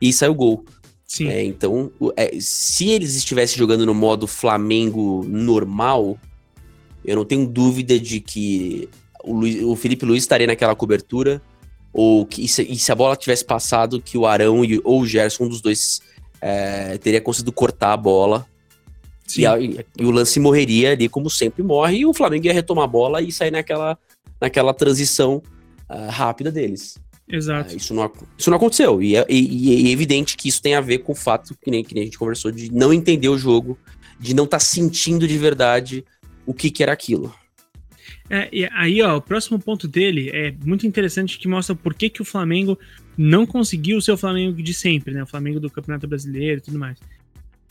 [0.00, 0.64] e sai o gol.
[1.06, 1.28] sim.
[1.28, 6.16] É, então, é, se eles estivessem jogando no modo Flamengo normal,
[7.04, 8.88] eu não tenho dúvida de que
[9.24, 11.40] o, Luiz- o Felipe Luiz estaria naquela cobertura,
[11.92, 15.00] ou que e se, e se a bola tivesse passado, que o Arão e- ou
[15.00, 16.00] o Gerson, um dos dois,
[16.40, 18.46] é, teria conseguido cortar a bola.
[19.36, 22.84] E, a- e- o lance morreria ali, como sempre morre, e o Flamengo ia retomar
[22.84, 23.98] a bola e sair naquela,
[24.40, 25.42] naquela transição
[25.88, 26.96] ah, rápida deles.
[27.28, 27.70] Exato.
[27.72, 29.00] Ah, isso, não, isso não aconteceu.
[29.00, 31.70] E é, e- e é evidente que isso tem a ver com o fato, que
[31.70, 33.78] nem, que nem a gente conversou, de não entender o jogo,
[34.18, 36.04] de não estar sentindo de verdade
[36.50, 37.32] o que, que era aquilo.
[38.28, 42.10] É, e aí, ó, o próximo ponto dele é muito interessante que mostra por que,
[42.10, 42.76] que o Flamengo
[43.16, 45.22] não conseguiu o seu Flamengo de sempre, né?
[45.22, 46.98] O Flamengo do Campeonato Brasileiro e tudo mais.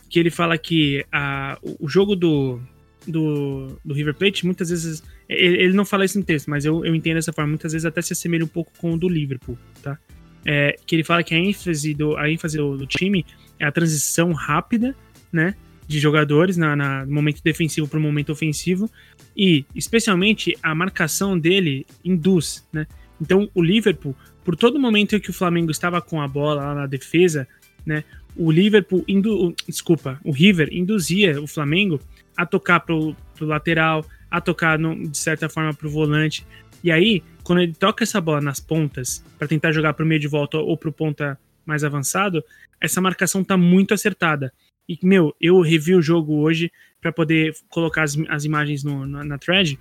[0.09, 2.61] Que ele fala que a, o, jogo do,
[3.05, 5.03] do, do River Plate, muitas vezes.
[5.27, 7.49] Ele, ele não fala isso no texto, mas eu, eu entendo dessa forma.
[7.49, 9.99] Muitas vezes até se assemelha um pouco com o do Liverpool, tá?
[10.45, 13.25] É, que ele fala que a ênfase do, a ênfase do, do time
[13.59, 14.95] é a transição rápida,
[15.33, 15.53] né?
[15.89, 18.89] De jogadores na, na- momento defensivo para o momento ofensivo
[19.35, 22.85] e especialmente a marcação dele induz, né?
[23.19, 26.75] Então o Liverpool, por todo momento em que o Flamengo estava com a bola lá
[26.75, 27.47] na defesa,
[27.85, 28.03] né?
[28.35, 29.53] O Liverpool, indu...
[29.67, 31.99] desculpa, o River induzia o Flamengo
[32.37, 36.45] a tocar pro, pro lateral, a tocar no- de certa forma pro volante.
[36.83, 40.27] E aí, quando ele toca essa bola nas pontas para tentar jogar pro meio de
[40.27, 42.43] volta ou pro ponta mais avançado,
[42.79, 44.53] essa marcação tá muito acertada.
[44.89, 49.23] E meu, eu revi o jogo hoje para poder colocar as, as imagens no- na,
[49.23, 49.79] na thread,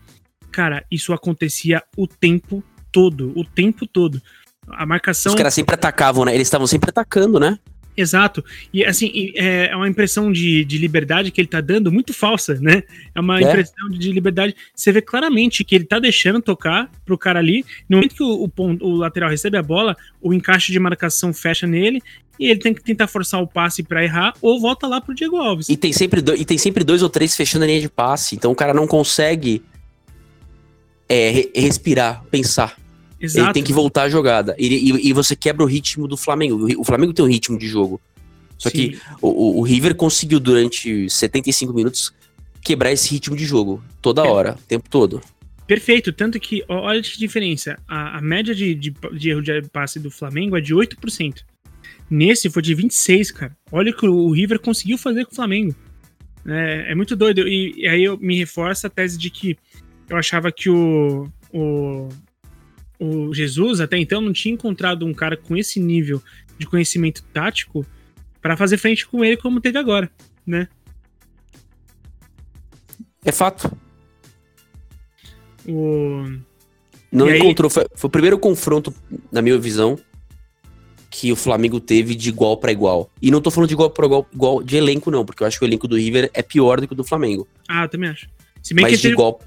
[0.52, 4.20] cara, isso acontecia o tempo todo, o tempo todo.
[4.68, 5.32] A marcação.
[5.32, 6.34] Os caras sempre atacavam, né?
[6.34, 7.58] Eles estavam sempre atacando, né?
[8.00, 8.44] Exato.
[8.72, 12.54] E assim, é é uma impressão de, de liberdade que ele tá dando muito falsa,
[12.60, 12.82] né?
[13.14, 13.42] É uma É.
[13.42, 14.54] impressão de liberdade.
[14.74, 17.64] Você vê claramente que ele tá deixando tocar pro cara ali.
[17.88, 18.50] No momento que o, o,
[18.86, 22.00] o lateral recebe a bola, o encaixe de marcação fecha nele.
[22.38, 25.38] E ele tem que tentar forçar o passe pra errar ou volta lá pro Diego
[25.38, 25.68] Alves.
[25.68, 28.36] E tem, sempre do- e tem sempre dois ou três fechando a linha de passe.
[28.36, 29.60] Então o cara não consegue
[31.08, 32.76] é, re- respirar, pensar.
[33.20, 33.52] Ele Exato.
[33.52, 34.54] tem que voltar a jogada.
[34.58, 36.66] E, e- e você quebra o ritmo do Flamengo.
[36.80, 38.00] O Flamengo tem um ritmo de jogo.
[38.56, 39.00] Só que Sim.
[39.20, 42.12] o, o- o River conseguiu, durante 75 minutos,
[42.62, 43.82] quebrar esse ritmo de jogo.
[44.00, 44.28] Toda É.
[44.28, 45.20] hora, o tempo todo.
[45.66, 47.78] Perfeito, tanto que, olha que diferença.
[47.86, 51.42] A, a média de, de, de erro de passe do Flamengo é de 8%.
[52.10, 53.56] Nesse foi de 26%, cara.
[53.70, 55.74] Olha o que o River conseguiu fazer com o Flamengo.
[56.46, 57.46] É, é muito doido.
[57.46, 59.56] E, e aí eu me reforço a tese de que
[60.08, 62.08] eu achava que o, o,
[62.98, 66.22] o Jesus até então não tinha encontrado um cara com esse nível
[66.58, 67.86] de conhecimento tático
[68.42, 70.10] para fazer frente com ele como teve agora,
[70.46, 70.68] né?
[73.24, 73.70] É fato.
[75.66, 76.24] O,
[77.10, 77.70] Não E aí- encontrou.
[77.70, 78.92] Foi, foi o primeiro confronto,
[79.30, 79.98] na minha visão,
[81.10, 83.10] que o Flamengo teve de igual pra igual.
[83.20, 85.58] E não tô falando de igual pra igual, igual de elenco, não, porque eu acho
[85.58, 87.46] que o elenco do River é pior do que o do Flamengo.
[87.68, 88.28] ah, eu também acho.
[88.62, 89.40] Se bem Mas que de teve- igual.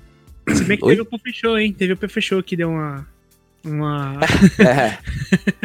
[0.55, 0.91] Se bem que Oi?
[0.95, 1.71] teve o Pô Fechou, hein?
[1.73, 3.07] Teve o Pô Fechou que deu uma.
[3.63, 4.19] Uma.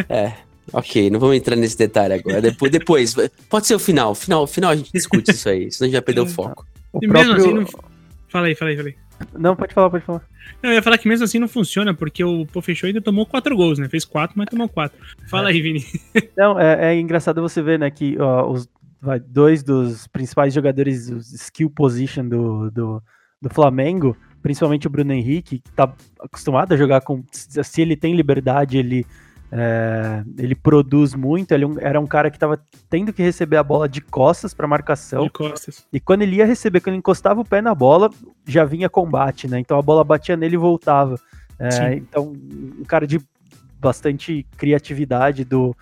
[0.09, 0.15] É.
[0.15, 0.33] é.
[0.73, 2.41] Ok, não vamos entrar nesse detalhe agora.
[2.41, 3.15] Depois, depois
[3.49, 4.15] pode ser o final.
[4.15, 6.67] Final, final a gente discute isso aí, senão a gente vai perder o foco.
[6.93, 7.63] O E mesmo próprio...
[7.63, 7.77] assim,
[8.29, 8.97] Fala aí, fala aí, fala aí.
[9.39, 10.23] Não, pode falar, pode falar.
[10.63, 13.25] Não, eu ia falar que mesmo assim não funciona, porque o Pô Fechou ainda tomou
[13.25, 13.89] quatro gols, né?
[13.89, 14.99] Fez quatro, mas tomou quatro.
[15.29, 15.85] Fala aí, Vini.
[16.37, 18.69] Não, é, é engraçado você ver, né, que ó, os
[19.01, 23.03] vai, dois dos principais jogadores, os skill position do, do,
[23.41, 27.21] do Flamengo, principalmente o Bruno Henrique, que tá acostumado a jogar com.
[27.33, 29.05] Se ele tem liberdade, ele,
[29.51, 31.51] é, ele produz muito.
[31.51, 34.69] Ele é era um cara que tava tendo que receber a bola de costas para
[34.69, 35.25] marcação.
[35.25, 35.85] De costas.
[35.93, 38.09] E quando ele ia receber, quando ele encostava o pé na bola,
[38.47, 39.59] já vinha combate, né?
[39.59, 41.19] Então a bola batia nele e voltava.
[41.59, 42.33] É, então,
[42.79, 43.21] um cara de
[43.81, 45.75] bastante criatividade do,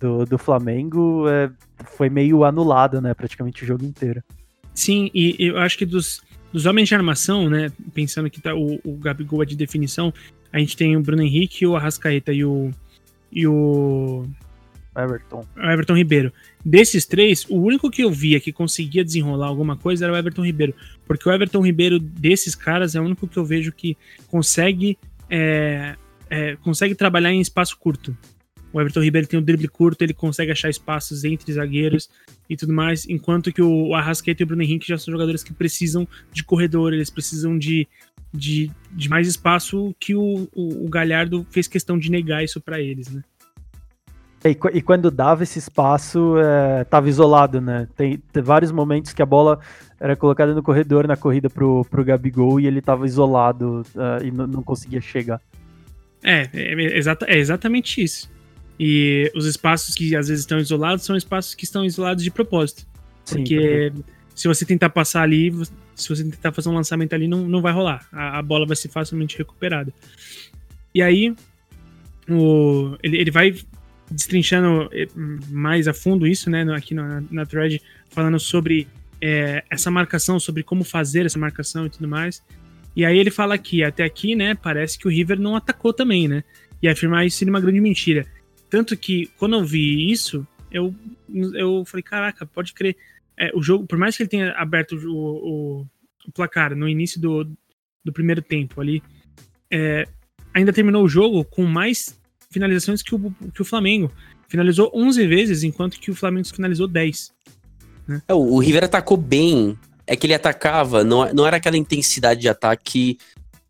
[0.00, 1.50] do, do Flamengo é,
[1.84, 3.12] foi meio anulado, né?
[3.12, 4.22] Praticamente o jogo inteiro.
[4.72, 6.22] Sim, e eu acho que dos,
[6.56, 7.70] dos homens de armação, né?
[7.92, 10.10] Pensando que tá, o, o Gabigol é de definição,
[10.50, 12.70] a gente tem o Bruno Henrique, o Arrascaeta e o.
[13.30, 14.26] E o
[14.96, 15.44] Everton.
[15.54, 16.32] Everton Ribeiro.
[16.64, 20.46] Desses três, o único que eu via que conseguia desenrolar alguma coisa era o Everton
[20.46, 20.74] Ribeiro.
[21.06, 23.94] Porque o Everton Ribeiro, desses caras, é o único que eu vejo que
[24.28, 24.96] consegue,
[25.28, 25.94] é,
[26.30, 28.16] é, consegue trabalhar em espaço curto.
[28.76, 32.10] O Everton Ribeiro tem um drible curto, ele consegue achar espaços entre zagueiros
[32.46, 35.54] e tudo mais, enquanto que o Arrascaeta e o Bruno Henrique já são jogadores que
[35.54, 37.88] precisam de corredor, eles precisam de,
[38.34, 42.78] de, de mais espaço que o, o, o Galhardo fez questão de negar isso para
[42.78, 43.24] eles, né?
[44.44, 47.88] E, qu- e quando dava esse espaço, é, tava isolado, né?
[47.96, 49.58] Tem, tem vários momentos que a bola
[49.98, 53.82] era colocada no corredor na corrida pro, pro Gabigol e ele tava isolado
[54.20, 55.40] é, e não conseguia chegar.
[56.22, 58.35] É, é, é exata- é exatamente isso.
[58.78, 62.86] E os espaços que às vezes estão isolados são espaços que estão isolados de propósito.
[63.24, 63.92] Sim, Porque
[64.34, 65.52] se você tentar passar ali,
[65.94, 68.06] se você tentar fazer um lançamento ali, não, não vai rolar.
[68.12, 69.92] A, a bola vai ser facilmente recuperada.
[70.94, 71.34] E aí,
[72.28, 73.54] o, ele, ele vai
[74.10, 75.08] destrinchando eh,
[75.50, 78.86] mais a fundo isso, né, aqui na, na thread, falando sobre
[79.20, 82.42] eh, essa marcação, sobre como fazer essa marcação e tudo mais.
[82.94, 86.28] E aí ele fala que até aqui, né, parece que o River não atacou também,
[86.28, 86.44] né?
[86.82, 88.26] E afirmar isso seria uma grande mentira.
[88.68, 90.94] Tanto que quando eu vi isso, eu,
[91.54, 92.96] eu falei, caraca, pode crer.
[93.38, 95.86] É, o jogo, por mais que ele tenha aberto o, o-
[96.26, 97.46] o placar no início do,
[98.04, 99.00] do primeiro tempo ali,
[99.70, 100.04] é,
[100.52, 102.18] ainda terminou o jogo com mais
[102.50, 104.10] finalizações que o, que o Flamengo.
[104.48, 107.32] Finalizou 11 vezes, enquanto que o Flamengo finalizou 10.
[108.28, 109.78] É, o, o River atacou bem.
[110.06, 113.18] É que ele atacava, não, não era aquela intensidade de ataque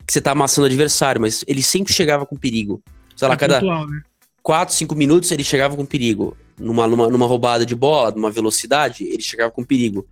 [0.07, 2.83] que você tá amassando o adversário, mas ele sempre chegava com perigo.
[3.17, 4.03] Sei lá, É cada pontual, né?
[4.47, 6.37] 4, 5 minutos ele chegava com perigo.
[6.57, 10.07] Numa, numa, numa roubada de bola, numa velocidade, ele chegava com perigo.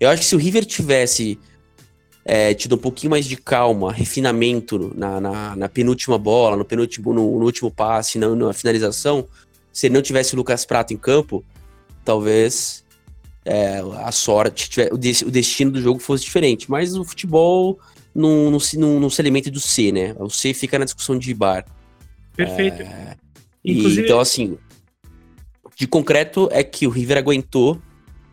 [0.00, 1.38] Eu acho que se o River tivesse
[2.24, 7.12] é, tido um pouquinho mais de calma, refinamento na, na, na penúltima bola, no penúltimo,
[7.12, 9.28] no, no último passe, na, na finalização,
[9.70, 11.44] se ele não tivesse o Lucas Prato em campo,
[12.02, 12.82] talvez
[13.44, 16.70] é, a sorte, o, des- o destino do jogo fosse diferente.
[16.70, 17.78] Mas o futebol
[18.14, 20.16] não, não, se, não, não se alimenta do C, né?
[20.18, 21.66] O C fica na discussão de bar.
[22.34, 22.80] Perfeito.
[22.80, 23.20] E,
[23.64, 24.56] Inclusive, então, assim,
[25.76, 27.80] de concreto é que o River aguentou.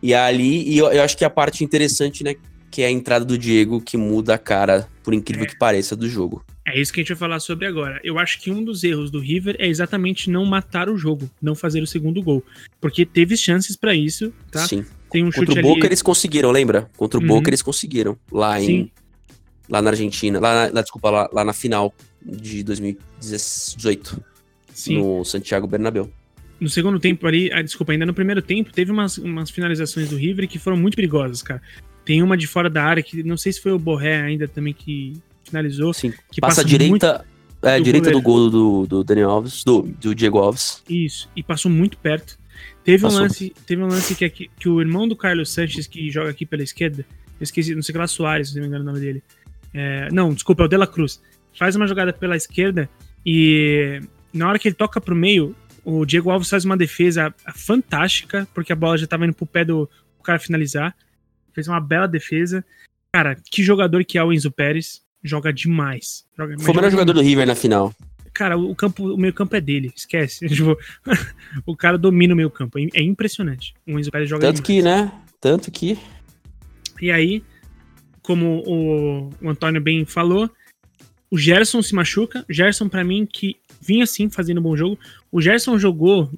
[0.02, 2.36] E ali, e eu, eu acho que a parte interessante, né?
[2.70, 5.48] Que é a entrada do Diego, que muda a cara, por incrível É.
[5.48, 6.46] que pareça, do jogo.
[6.66, 8.00] É isso que a gente vai falar sobre agora.
[8.04, 11.56] Eu acho que um dos erros do River é exatamente não matar o jogo, não
[11.56, 12.44] fazer o segundo gol.
[12.80, 14.68] Porque teve chances pra isso, tá?
[14.68, 14.86] Sim.
[15.10, 15.88] Tem um Contra o Boca ali.
[15.88, 16.90] eles conseguiram, lembra?
[16.98, 17.28] Contra o Uhum.
[17.30, 18.18] Boca eles conseguiram.
[18.32, 18.66] Lá em.
[18.66, 18.92] Sim.
[19.70, 20.40] Lá na Argentina.
[20.40, 24.22] Lá, na- desculpa, lá, lá na final de 2018.
[24.78, 25.00] Sim.
[25.00, 26.08] No Santiago Bernabéu.
[26.60, 30.16] no segundo tempo ali, ah, desculpa, ainda no primeiro tempo, teve umas, umas finalizações do
[30.16, 31.62] River que foram muito perigosas, cara.
[32.06, 34.74] Tem uma de fora da área que não sei se foi o Borré ainda também
[34.74, 35.14] que
[35.44, 36.14] finalizou, Sim.
[36.32, 37.26] que Passa, passa, direita.
[37.60, 38.52] É, do direita do goleiro.
[38.52, 40.84] gol do, do Daniel Alves, do, do Diego Alves.
[40.88, 42.38] Isso, e passou muito perto.
[42.84, 43.24] Teve um Passou.
[43.24, 46.30] lance, teve um lance que, é que, que o irmão do Carlos Sanches, que joga
[46.30, 47.04] aqui pela esquerda,
[47.40, 49.24] eu esqueci, não sei que lá, Soares, se não me engano o nome dele.
[49.74, 51.20] É, não, desculpa, é o De La Cruz.
[51.58, 52.88] Faz uma jogada pela esquerda
[53.26, 54.00] e
[54.38, 58.72] na hora que ele toca pro meio, o Diego Alves faz uma defesa fantástica, porque
[58.72, 59.90] a bola já tava indo pro pé do,
[60.28, 60.94] cara finalizar.
[61.54, 62.64] Fez uma bela defesa.
[63.12, 65.02] Cara, que jogador que é o Enzo Pérez.
[65.24, 66.26] Joga demais.
[66.38, 67.94] Joga, Foi o melhor joga jogador do River na final.
[68.34, 70.46] Cara, o campo, o meio campo é dele, esquece.
[70.48, 70.78] Tipo,
[71.66, 72.78] o cara domina o meio campo.
[72.78, 73.74] É impressionante.
[73.88, 75.06] O Enzo Pérez joga Tanto que, demais.
[75.06, 75.12] né?
[75.42, 75.98] Tanto que.
[77.02, 77.44] E aí,
[78.22, 80.50] como o, o Antônio bem falou,
[81.32, 82.46] o Gerson se machuca.
[82.48, 83.56] O Gerson, pra mim, que
[83.88, 85.00] vinha assim fazendo um bom jogo.
[85.32, 86.30] O Gerson jogou.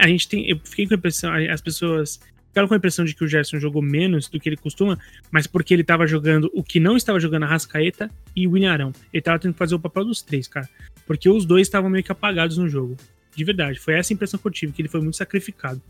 [0.00, 0.48] A gente tem.
[0.48, 1.32] Eu fiquei com a impressão.
[1.32, 4.56] As pessoas ficaram com a impressão de que o Gerson jogou menos do que ele
[4.56, 4.98] costuma,
[5.30, 8.72] mas porque ele tava jogando o que não estava jogando a Rascaeta e o William
[8.72, 8.92] Arão.
[9.12, 10.68] Ele tava tendo que fazer o papel dos três, cara.
[11.06, 12.96] Porque os dois estavam meio que apagados no jogo.
[13.34, 15.80] De verdade, foi essa a impressão que eu tive, que ele foi muito sacrificado.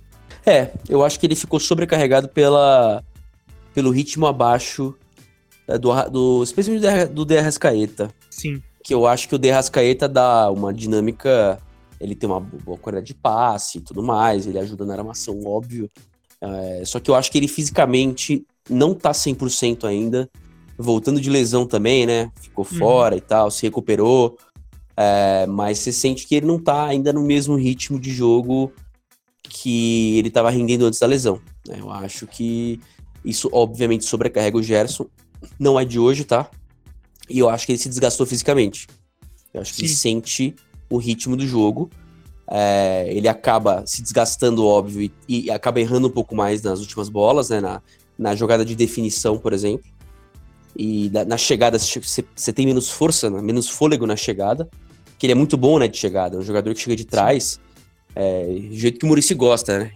[0.45, 3.03] É, eu acho que ele ficou sobrecarregado pela,
[3.75, 4.95] pelo ritmo abaixo
[5.67, 8.11] é, do, do especialmente do De Arrascaeta.
[8.31, 8.63] Sim.
[8.89, 11.61] Que eu acho que o De Arrascaeta dá uma dinâmica.
[12.01, 15.91] Ele tem uma boa qualidade de passe e tudo mais, ele ajuda na armação, óbvio.
[16.41, 20.27] É, só que eu acho que ele fisicamente não tá 100% ainda.
[20.79, 22.31] Voltando de lesão também, né?
[22.41, 22.79] Ficou Uhum.
[22.79, 24.39] fora e tal, se recuperou.
[24.97, 28.73] É, mas você sente que ele não tá ainda no mesmo ritmo de jogo
[29.43, 31.41] que ele tava rendendo antes da lesão.
[31.69, 31.77] né?
[31.81, 32.81] Eu acho que
[33.23, 35.07] isso, obviamente, sobrecarrega o Gerson.
[35.59, 36.49] Não é de hoje, tá?
[37.29, 38.87] E eu acho que ele se desgastou fisicamente.
[39.53, 39.95] Eu acho que ele Sim.
[40.23, 40.55] sente
[40.91, 41.91] o ritmo do jogo.
[42.51, 47.09] É, ele acaba se desgastando, óbvio, e, e acaba errando um pouco mais nas últimas
[47.09, 47.61] bolas, né?
[47.61, 47.83] Na,
[48.19, 49.85] na jogada de definição, por exemplo.
[50.77, 53.41] E na, na chegada, você tem menos força, né?
[53.43, 54.69] menos fôlego na chegada.
[55.19, 56.37] Que ele é muito bom, né, de chegada.
[56.37, 57.59] É um jogador que chega de trás.
[58.15, 59.93] É, do jeito que o Murici gosta, né?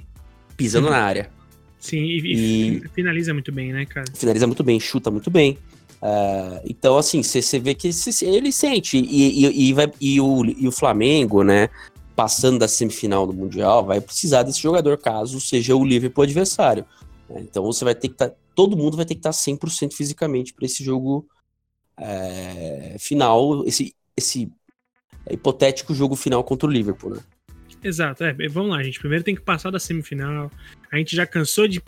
[0.56, 0.92] Pisando Uhum.
[0.92, 1.30] na área.
[1.78, 4.04] Sim, e E- finaliza muito bem, né, cara?
[4.14, 5.56] finaliza muito bem, chuta muito bem.
[6.02, 8.98] É, então, assim, você vê que cê- ele sente.
[8.98, 11.68] E, e, e vai, e, o, e o Flamengo, né,
[12.16, 16.84] passando da semifinal do Mundial, vai precisar desse jogador caso seja o Liverpool adversário.
[17.28, 17.40] né?
[17.40, 18.32] Então, você vai ter que estar.
[18.54, 21.26] todo mundo vai ter que estar 100% fisicamente para esse jogo
[21.96, 24.50] é, final, esse, esse
[25.30, 27.20] hipotético jogo final contra o Liverpool, né?
[27.84, 28.98] Exato, é, vamos lá, gente.
[28.98, 30.50] Primeiro tem que passar da semifinal.
[30.90, 31.82] A gente já cansou de,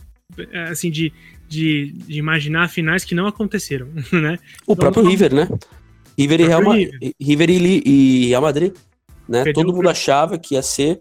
[0.51, 1.13] é, assim, de,
[1.49, 4.39] de, de imaginar finais que não aconteceram, né?
[4.67, 5.49] O Vamos- próprio River, né?
[6.19, 8.73] River e Real, próprio Ma- River e, e Real Madrid,
[9.29, 9.43] né?
[9.45, 11.01] Perdeu Todo mundo pr- achava que ia ser.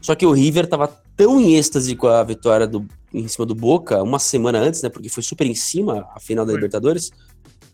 [0.00, 2.86] Só que o River tava tão em êxtase com a vitória do...
[3.12, 4.88] em cima do Boca uma semana antes, né?
[4.88, 6.58] Porque foi super em cima a final da Foi.
[6.60, 7.10] Libertadores,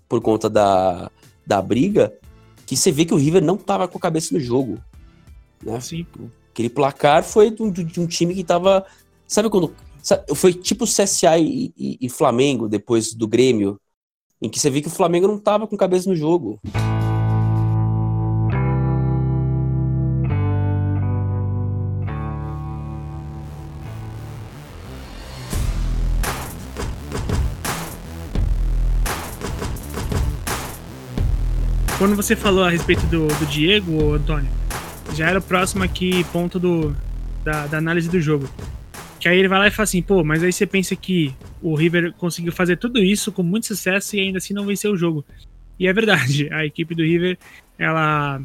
[0.09, 1.11] por conta da,
[1.47, 2.13] da briga,
[2.67, 4.79] que você vê que o River não tava com a cabeça no jogo.
[5.65, 5.77] Né?
[5.77, 6.07] Assim,
[6.51, 8.85] Aquele placar foi de um, de um time que tava.
[9.27, 9.73] Sabe quando.
[10.35, 13.81] Foi tipo CSA e, e- e Flamengo depois do Grêmio,
[14.41, 16.61] em que você vê que o Flamengo não tava com cabeça no jogo.
[31.99, 34.49] quando você falou a respeito do, do Diego, Antônio,
[35.15, 36.97] já era próximo aqui ponto do,
[37.45, 38.49] da, da análise do jogo.
[39.19, 41.75] Que aí ele vai lá e fala assim, pô, mas aí você pensa que o
[41.75, 45.25] River conseguiu fazer tudo isso com muito sucesso e ainda assim não venceu o jogo.
[45.79, 47.39] E é verdade, a equipe do River,
[47.79, 48.41] ela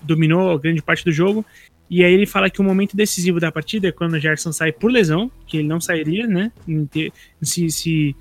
[0.00, 1.44] dominou grande parte do jogo.
[1.90, 4.72] E aí ele fala que o momento decisivo da partida é quando o Gerson sai
[4.72, 6.50] por lesão, que ele não sairia, né?
[7.42, 8.16] Se, se,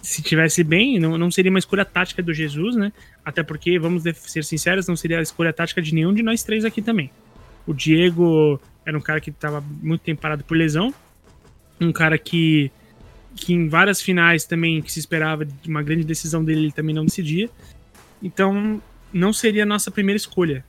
[0.00, 2.92] se tivesse bem, não, não seria uma escolha tática do Jesus, né?
[3.24, 6.64] Até porque, vamos ser sinceros, não seria a escolha tática de nenhum de nós três
[6.64, 7.10] aqui também.
[7.66, 10.94] O Diego era um cara que estava muito tempo parado por lesão.
[11.80, 12.70] Um cara que,
[13.34, 16.94] que em várias finais também que se esperava de uma grande decisão dele, ele também
[16.94, 17.48] não decidia.
[18.22, 20.64] Então, não seria a nossa primeira escolha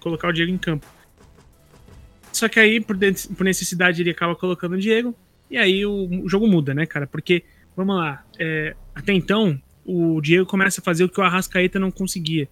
[0.00, 0.86] colocar o Diego em campo.
[2.32, 2.96] Só que aí, por,
[3.36, 5.14] por necessidade, ele acaba colocando o Diego.
[5.50, 7.06] E aí o, o jogo muda, né, cara?
[7.06, 7.44] Porque,
[7.76, 11.90] vamos lá, é, até então, o Diego começa a fazer o que o Arrascaeta não
[11.90, 12.48] conseguia,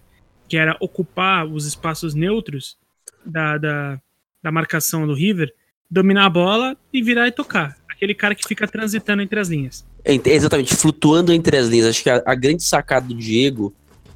[0.47, 2.77] que era ocupar os espaços neutros
[3.25, 4.01] da, da,
[4.41, 5.53] da marcação do River,
[5.89, 7.77] dominar a bola e virar e tocar.
[8.01, 9.85] Aquele cara que fica transitando entre as linhas.
[10.03, 11.85] É, exatamente, flutuando entre as linhas.
[11.85, 13.71] Acho que a, a grande sacada do Diego,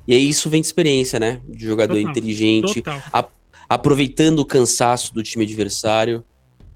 [0.07, 1.39] e aí isso vem de experiência, né?
[1.47, 3.31] De jogador Total, inteligente, Total.
[3.69, 6.25] aproveitando o cansaço do time adversário,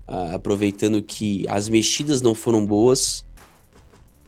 [0.07, 3.26] ah, aproveitando que as mexidas não foram boas.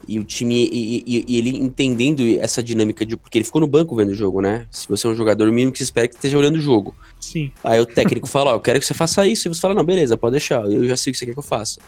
[0.07, 3.15] E o time, e, e- e ele entendendo essa dinâmica de.
[3.15, 4.65] Porque ele ficou no banco vendo o jogo, né?
[4.71, 6.59] Se você é um jogador, o mínimo que se espera é que esteja olhando o
[6.59, 6.95] jogo.
[7.19, 7.51] Sim.
[7.63, 9.47] Aí o técnico fala, ó, eu quero que você faça isso.
[9.47, 11.37] E você fala, não, beleza, pode deixar, eu já sei o que você quer que
[11.39, 11.79] eu faça.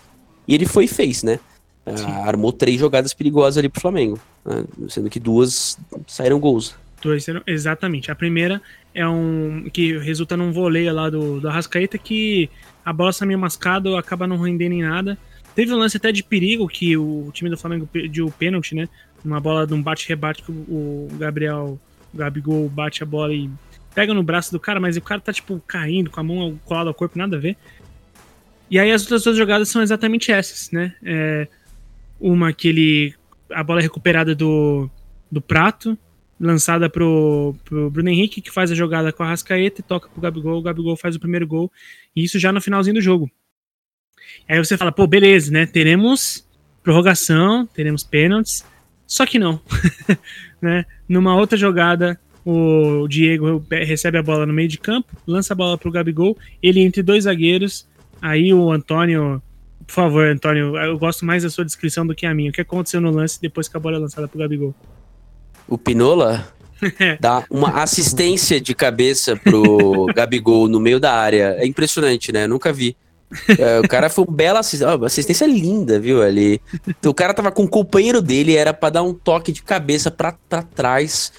[0.47, 1.39] E ele foi e fez, né?
[1.85, 4.19] Ah, armou três jogadas perigosas ali pro Flamengo.
[4.45, 4.63] né?
[4.87, 5.77] Sendo que duas
[6.07, 6.75] saíram gols.
[7.01, 8.09] Dois Exatamente.
[8.09, 8.61] A primeira
[8.95, 9.69] é um.
[9.71, 12.49] que resulta num voleio lá do, do Arrascaeta que
[12.85, 15.17] a bola sai meio mascada, acaba não rendendo em nada.
[15.53, 18.87] Teve um lance até de perigo que o time do Flamengo pediu o pênalti, né?
[19.23, 21.79] Uma bola de um bate-rebate que o o Gabriel,
[22.13, 23.49] o Gabigol bate a bola e
[23.93, 26.89] pega no braço do cara, mas o cara tá, tipo, caindo com a mão colada
[26.89, 27.55] ao corpo, nada a ver.
[28.73, 30.95] E aí as outras duas jogadas são exatamente essas, né?
[31.05, 31.47] É,
[32.19, 33.13] uma que ele.
[33.51, 34.89] A bola é recuperada do,
[35.31, 35.95] do prato,
[36.39, 40.19] lançada pro, pro Bruno Henrique, que faz a jogada com a Rascaeta e toca pro
[40.19, 41.71] Gabigol, o Gabigol faz o primeiro gol,
[42.15, 43.29] e isso já no finalzinho do jogo.
[44.49, 45.67] Aí você fala, pô, beleza, né?
[45.67, 46.43] Teremos
[46.81, 48.65] prorrogação, teremos pênaltis.
[49.05, 49.61] Só que não.
[50.59, 50.83] né?
[51.07, 55.77] Numa outra jogada, o Diego recebe a bola no meio de campo, lança a bola
[55.77, 57.87] pro Gabigol, ele entre dois zagueiros.
[58.23, 59.43] Aí o Antônio,
[59.85, 62.51] por favor, Antônio, eu gosto mais da sua descrição do que a minha.
[62.51, 64.73] O que aconteceu no lance depois que a bola é lançada pro Gabigol?
[65.67, 66.47] O Pinola
[67.19, 71.57] dá uma assistência de cabeça pro Gabigol no meio da área.
[71.59, 72.47] É impressionante, né?
[72.47, 72.95] Nunca vi.
[73.59, 74.97] É, o cara foi um belo assistência.
[74.97, 76.21] Oh, assistência linda, viu?
[76.21, 76.61] Ali.
[76.87, 80.09] Então, o cara tava com o companheiro dele, era para dar um toque de cabeça
[80.09, 80.31] para
[80.73, 81.33] trás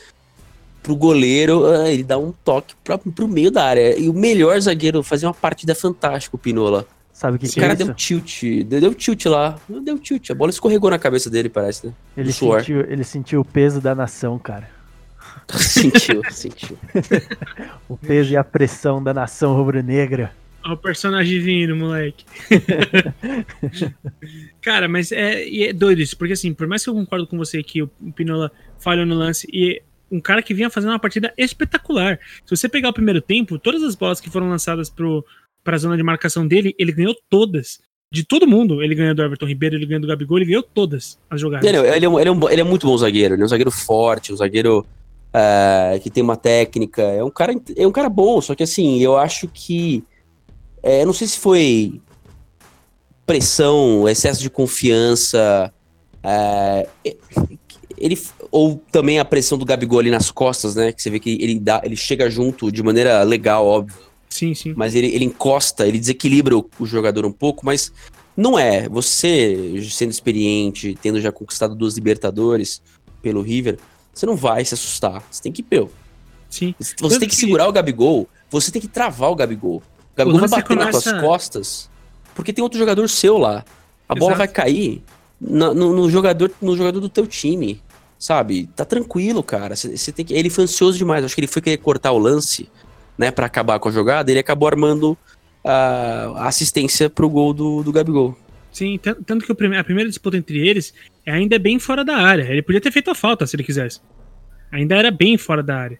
[0.84, 1.66] pro goleiro.
[1.66, 3.98] Ah, ele dá um toque pra, pro meio da área.
[3.98, 6.86] E o melhor zagueiro fazia uma partida fantástica, o Pinola.
[7.12, 7.86] Sabe o que, Esse que cara é isso?
[7.86, 8.42] deu tilt.
[8.66, 9.58] Deu, deu tilt lá.
[9.68, 10.30] Deu tilt.
[10.30, 11.92] A bola escorregou na cabeça dele, parece, né?
[12.16, 14.68] Ele sentiu, ele sentiu o peso da nação, cara.
[15.56, 16.76] sentiu, sentiu.
[17.88, 20.32] O peso e a pressão da nação rubro-negra.
[20.64, 22.24] Olha o personagem vindo, moleque.
[24.62, 27.36] Cara, mas é, e é doido isso, porque assim, por mais que eu concordo com
[27.36, 29.82] você que o Pinola falhou no lance e
[30.14, 32.20] um cara que vinha fazendo uma partida espetacular.
[32.44, 35.24] Se você pegar o primeiro tempo, todas as bolas que foram lançadas pro,
[35.62, 37.80] pra zona de marcação dele, ele ganhou todas.
[38.12, 38.80] De todo mundo.
[38.80, 41.66] Ele ganhou do Everton Ribeiro, ele ganhou do Gabigol, ele ganhou todas as jogadas.
[41.66, 43.34] Ele, ele é um, ele, é um, ele é muito bom zagueiro.
[43.34, 44.86] Ele é um zagueiro forte, um zagueiro
[45.32, 47.02] é, que tem uma técnica.
[47.02, 50.04] É um cara, é um cara bom, só que assim, eu acho que.
[50.80, 52.00] É, não sei se foi
[53.26, 55.72] pressão, excesso de confiança.
[56.22, 56.86] é,
[57.98, 58.20] ele,
[58.50, 60.92] ou também a pressão do Gabigol ali nas costas, né?
[60.92, 63.96] Que você vê que ele, dá, ele chega junto de maneira legal, óbvio.
[64.28, 64.74] Sim, sim.
[64.76, 67.92] Mas ele, ele encosta, ele desequilibra o, o jogador um pouco, mas
[68.36, 68.88] não é.
[68.88, 72.82] Você, sendo experiente, tendo já conquistado duas Libertadores
[73.22, 73.78] pelo River,
[74.12, 75.22] você não vai se assustar.
[75.30, 75.90] Você tem que, meu,
[76.50, 76.74] sim.
[76.78, 79.76] você Tanto tem que que- segurar o Gabigol, você tem que travar o Gabigol.
[79.76, 81.90] O Gabigol vai lance bater nas começa- suas costas,
[82.34, 83.64] porque tem outro jogador seu lá.
[84.08, 84.38] A bola Exato.
[84.38, 85.02] vai cair
[85.40, 87.80] na- no, no jogador, no jogador do teu time,
[88.24, 88.70] sabe?
[88.74, 89.76] Tá tranquilo, cara.
[89.76, 90.32] Você tem que.
[90.32, 91.22] Ele foi ansioso demais.
[91.22, 92.70] Acho que ele foi querer cortar o lance,
[93.18, 94.30] né, Pra acabar com a jogada.
[94.30, 95.16] Ele acabou armando
[95.62, 98.36] a a assistência pro gol do, do Gabigol.
[98.72, 100.94] Sim, tan- tanto que a primeira disputa entre eles
[101.26, 102.44] é ainda bem fora da área.
[102.44, 104.00] Ele podia ter feito a falta se ele quisesse.
[104.72, 105.98] Ainda era bem fora da área.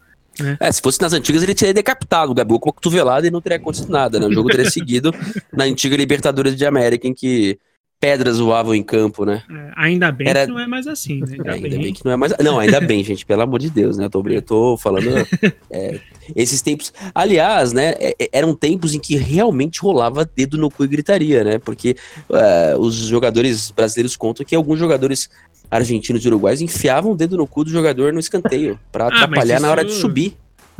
[0.59, 3.41] É, se fosse nas antigas, ele teria decapitado o Gabigol com uma cotovelada e não
[3.41, 4.27] teria acontecido nada, né?
[4.27, 5.15] O jogo teria seguido
[5.53, 7.59] na antiga Libertadores de América, em que
[8.05, 9.43] pedras voavam em campo, né?
[9.51, 11.27] É, ainda bem Era- que não é mais assim, né?
[11.39, 11.79] Ainda, ainda bem.
[11.81, 12.35] bem que não é mais.
[12.43, 14.05] Não, ainda bem, gente, pelo amor de Deus, né?
[14.05, 15.09] Eu tô, eu tô falando.
[15.71, 15.99] é,
[16.37, 16.93] esses tempos.
[17.15, 17.95] Aliás, né?
[17.99, 21.59] é- é- eram tempos em que realmente rolava dedo no cu e gritaria, né?
[21.59, 21.97] Porque
[22.31, 25.31] é, os jogadores brasileiros contam que alguns jogadores
[25.71, 29.61] argentinos e uruguais enfiavam o dedo no cu do jogador no escanteio pra Ah, atrapalhar
[29.61, 30.37] na hora de isso- subir.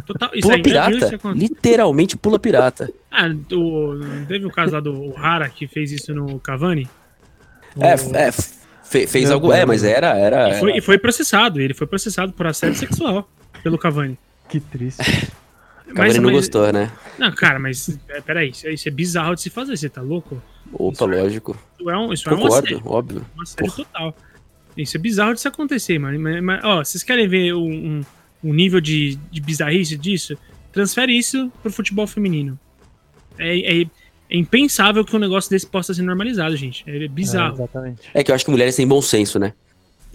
[0.07, 0.91] Total, isso Pula pirata.
[0.97, 1.33] isso?
[1.35, 2.93] Literalmente pula pirata.
[3.11, 3.95] Ah, o,
[4.29, 6.87] teve o caso lá do Rara que fez isso no Cavani?
[7.81, 7.93] É,
[8.29, 9.53] é, fe- fez algo.
[9.53, 10.17] É, mas era.
[10.17, 13.29] era, E foi, era- e foi processado, ele foi processado por assédio sexual
[13.63, 14.19] pelo Cavani.
[14.49, 15.01] Que triste.
[15.91, 16.91] O Cavani não gostou, né?
[17.19, 20.41] Não, cara, mas é, peraí, isso, isso é bizarro de se fazer, você tá louco?
[20.73, 21.57] Opa, Isso é- lógico.
[21.79, 23.27] Isso é um, isso é um Concordo, assédio, óbvio.
[23.37, 23.77] um assédio Porra.
[23.85, 24.17] total.
[24.77, 26.19] Isso é bizarro de se acontecer, mano.
[26.19, 28.01] Mas, mas, ó, vocês querem ver um, um,
[28.43, 30.37] um nível de, de bizarrice disso?
[30.73, 32.59] Transfere isso pro futebol feminino.
[33.39, 33.87] É, é,
[34.31, 36.85] é impensável que um negócio desse possa ser normalizado, gente.
[36.87, 37.55] É É, bizarro.
[37.55, 38.01] exatamente.
[38.13, 39.53] É que eu acho que mulheres têm bom senso, né?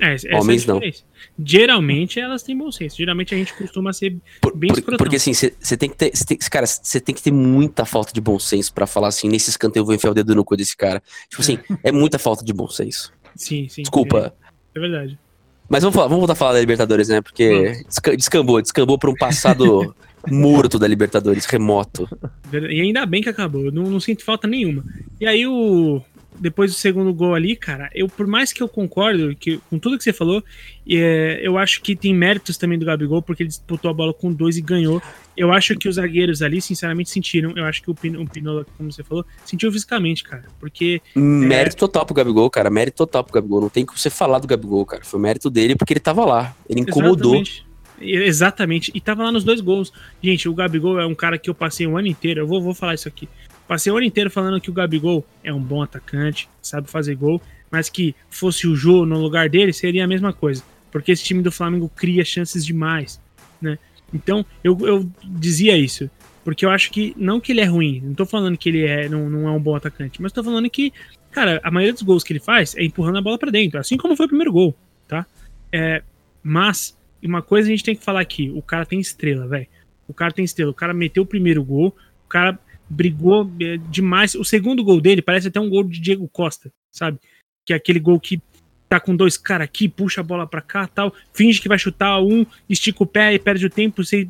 [0.01, 0.76] É, essa é a Homens não.
[0.76, 1.03] diferença.
[1.43, 2.95] Geralmente elas têm bom senso.
[2.97, 6.12] Geralmente a gente costuma ser Por- bem por- porque assim, você tem que ter.
[6.16, 9.28] cê tem- cara, você tem que ter muita falta de bom senso pra falar assim,
[9.28, 11.01] nesse escanteio eu vou enfiar o dedo no cu desse cara.
[11.30, 13.12] Tipo assim, é muita falta de bom senso.
[13.36, 13.82] Sim, sim.
[13.82, 14.34] Desculpa.
[14.74, 15.20] É, é verdade.
[15.68, 17.22] Mas vamos, falar, vamos voltar a falar da Libertadores, né?
[17.22, 17.84] Porque
[18.18, 19.93] descambou, descambou pra um passado
[20.28, 22.07] morto da Libertadores, remoto.
[22.51, 23.65] E ainda bem que acabou.
[23.65, 24.84] Eu não, não sinto falta nenhuma.
[25.20, 26.01] E aí o.
[26.39, 29.97] Depois do segundo gol ali, cara, eu, por mais que eu concordo que, com tudo
[29.97, 30.41] que você falou,
[30.88, 34.32] é, eu acho que tem méritos também do Gabigol, porque ele disputou a bola com
[34.32, 35.01] dois e ganhou.
[35.36, 37.51] Eu acho que os zagueiros ali, sinceramente, sentiram.
[37.57, 40.45] Eu acho que o, Pino, o Pinola, como você falou, sentiu fisicamente, cara.
[40.59, 42.70] Porque Mérito total pro Gabigol, cara.
[42.70, 43.61] Mérito total pro Gabigol.
[43.61, 45.03] Não tem como você falar do Gabigol, cara.
[45.03, 46.55] Foi mérito dele porque ele tava lá.
[46.70, 47.36] Ele incomodou.
[47.36, 47.68] Exatamente.
[48.02, 48.91] Exatamente.
[48.93, 49.91] E tava lá nos dois gols.
[50.22, 52.41] Gente, o Gabigol é um cara que eu passei o ano inteiro.
[52.41, 53.28] Eu vou, vou falar isso aqui.
[53.68, 57.39] Passei o ano inteiro falando que o Gabigol é um bom atacante, sabe fazer gol,
[57.70, 60.64] mas que fosse o Jô no lugar dele seria a mesma coisa.
[60.91, 63.22] Porque esse time do Flamengo cria chances demais,
[63.62, 63.78] né?
[64.12, 66.10] Então, eu, eu dizia isso.
[66.43, 69.08] Porque eu acho que, não que ele é ruim, não tô falando que ele é,
[69.08, 70.91] não, não é um bom atacante, mas tô falando que,
[71.30, 73.97] cara, a maioria dos gols que ele faz é empurrando a bola pra dentro, assim
[73.97, 74.76] como foi o primeiro gol,
[75.08, 75.28] tá?
[75.72, 76.02] É,
[76.41, 76.97] mas,
[77.28, 79.67] uma coisa a gente tem que falar aqui: o cara tem estrela, velho.
[80.07, 80.72] O cara tem estrela.
[80.72, 81.95] O cara meteu o primeiro gol,
[82.26, 82.57] o cara
[82.89, 84.36] brigou é, demais.
[84.36, 87.20] O segundo gol dele parece até um gol de Diego Costa, sabe?
[87.65, 88.41] Que é aquele gol que
[88.88, 92.20] tá com dois caras aqui, puxa a bola pra cá tal, finge que vai chutar
[92.20, 94.28] um, estica o pé e perde o tempo, você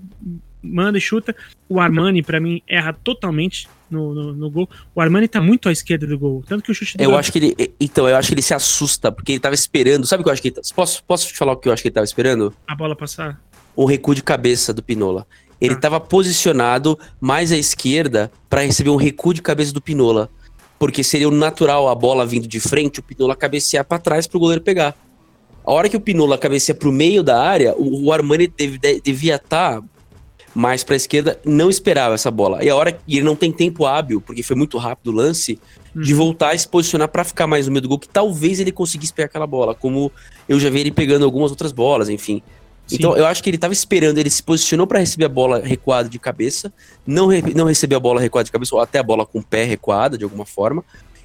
[0.62, 1.34] manda e chuta.
[1.70, 4.70] O Armani, para mim, erra totalmente no, no, no, gol.
[4.94, 6.44] O Armani tá muito à esquerda do gol.
[6.48, 7.74] Tanto que o chute Eu acho que ele.
[7.80, 10.06] Então, eu acho que ele se assusta, porque ele tava esperando.
[10.06, 10.58] Sabe o que eu acho que ele.
[10.76, 12.54] Posso, posso te falar o que eu acho que ele tava esperando?
[12.68, 13.42] A bola passar.
[13.78, 15.26] Um recuo de cabeça do Pinola.
[15.62, 16.00] Ele estava ah.
[16.00, 20.30] posicionado mais à esquerda para receber um recuo de cabeça do Pinola
[20.80, 24.38] porque seria o natural a bola vindo de frente, o Pinola cabecear para trás para
[24.38, 24.96] o goleiro pegar.
[25.66, 28.52] A hora que o Pinola cabeceia para o meio da área, o, o Armani
[29.04, 29.88] devia estar tá
[30.54, 32.64] mais para a esquerda, não esperava essa bola.
[32.64, 35.60] E a hora que ele não tem tempo hábil, porque foi muito rápido o lance,
[35.96, 36.02] uhum.
[36.02, 38.72] de voltar a se posicionar para ficar mais no meio do gol, que talvez ele
[38.72, 40.12] conseguisse pegar aquela bola, como
[40.48, 42.42] eu já vi ele pegando algumas outras bolas, enfim.
[42.92, 46.10] Então, eu acho que ele estava esperando, ele se posicionou para receber a bola recuada
[46.10, 46.74] de cabeça,
[47.06, 49.44] não, re, não recebeu a bola recuada de cabeça, ou até a bola com o
[49.44, 50.84] pé recuada de alguma forma.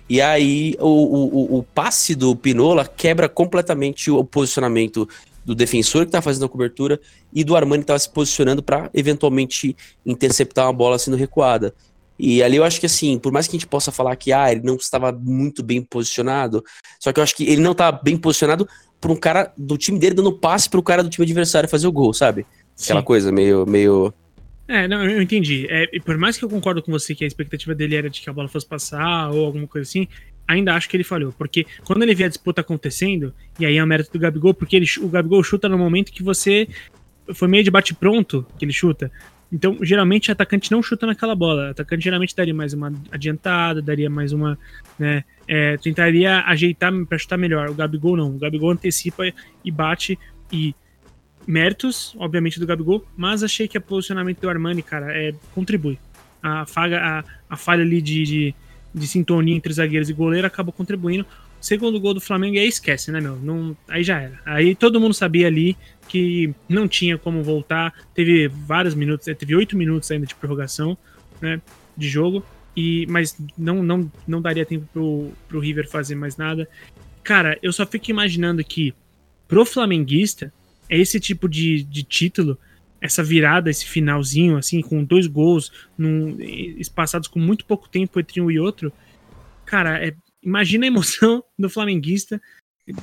[0.09, 5.09] E aí o, o, o passe do Pinola quebra completamente o posicionamento
[5.45, 7.01] do defensor que tá fazendo a cobertura
[7.33, 11.75] e do Armani que estava se posicionando para eventualmente interceptar uma bola sendo recuada.
[12.19, 14.51] E ali eu acho que assim, por mais que a gente possa falar que ah,
[14.51, 16.65] ele não estava muito bem posicionado,
[17.01, 18.69] só que eu acho que ele não estava bem posicionado
[19.01, 21.93] pra um cara do time dele dando passe pro cara do time adversário fazer o
[21.93, 22.47] gol, sabe?
[22.81, 23.07] Aquela Sim.
[23.07, 24.15] coisa meio, meio.
[24.67, 25.67] É, não, eu entendi.
[25.69, 28.31] É, por mais que eu concordo com você que a expectativa dele era de que
[28.31, 30.09] a bola fosse passar ou alguma coisa assim,
[30.49, 31.33] ainda acho que ele falhou.
[31.33, 34.77] Porque quando ele vê a disputa acontecendo, e aí é o mérito do Gabigol, porque
[34.77, 36.69] ele, o Gabigol chuta no momento que você.
[37.33, 39.11] Foi meio de bate-pronto que ele chuta.
[39.51, 41.69] Então, geralmente, o atacante não chuta naquela bola.
[41.69, 44.59] O atacante geralmente daria mais uma adiantada, daria mais uma.
[44.99, 47.71] Né, é, tentaria ajeitar para chutar melhor.
[47.71, 48.35] O Gabigol não.
[48.35, 49.25] O Gabigol antecipa
[49.65, 50.19] e bate.
[50.53, 50.75] E
[51.47, 55.99] méritos, obviamente, do Gabigol, mas achei que o posicionamento do Armani, cara, é, contribui.
[56.43, 58.55] A falha, a, a falha ali de, de,
[58.95, 61.27] de sintonia entre zagueiros e goleiro acabou contribuindo.
[61.61, 63.37] Segundo gol do Flamengo, aí esquece, né, meu?
[63.37, 64.39] Não, aí já era.
[64.45, 65.77] Aí todo mundo sabia ali
[66.09, 67.95] que não tinha como voltar.
[68.15, 70.97] Teve vários minutos, teve oito minutos ainda de prorrogação,
[71.41, 71.63] né,
[71.97, 72.45] de jogo.
[72.77, 76.69] E, mas não, não, não daria tempo pro, pro River fazer mais nada.
[77.23, 78.93] Cara, eu só fico imaginando que
[79.49, 80.53] pro flamenguista,
[80.89, 82.59] esse tipo de, de título,
[83.01, 88.41] essa virada, esse finalzinho, assim, com dois gols num, espaçados com muito pouco tempo entre
[88.41, 88.93] um e outro,
[89.67, 90.15] cara, é
[90.45, 92.41] imagina a emoção do flamenguista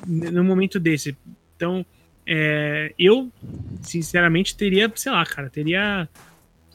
[0.08, 1.18] no momento desse.
[1.56, 1.86] Então,
[2.26, 3.32] é, eu,
[3.82, 6.08] sinceramente, teria, sei lá, cara, teria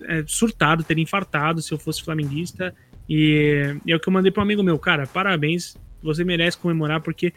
[0.02, 2.74] é, surtado, teria infartado se eu fosse flamenguista.
[3.08, 6.58] E, e é o que eu mandei para um amigo meu, cara, parabéns, você merece
[6.58, 7.32] comemorar, porque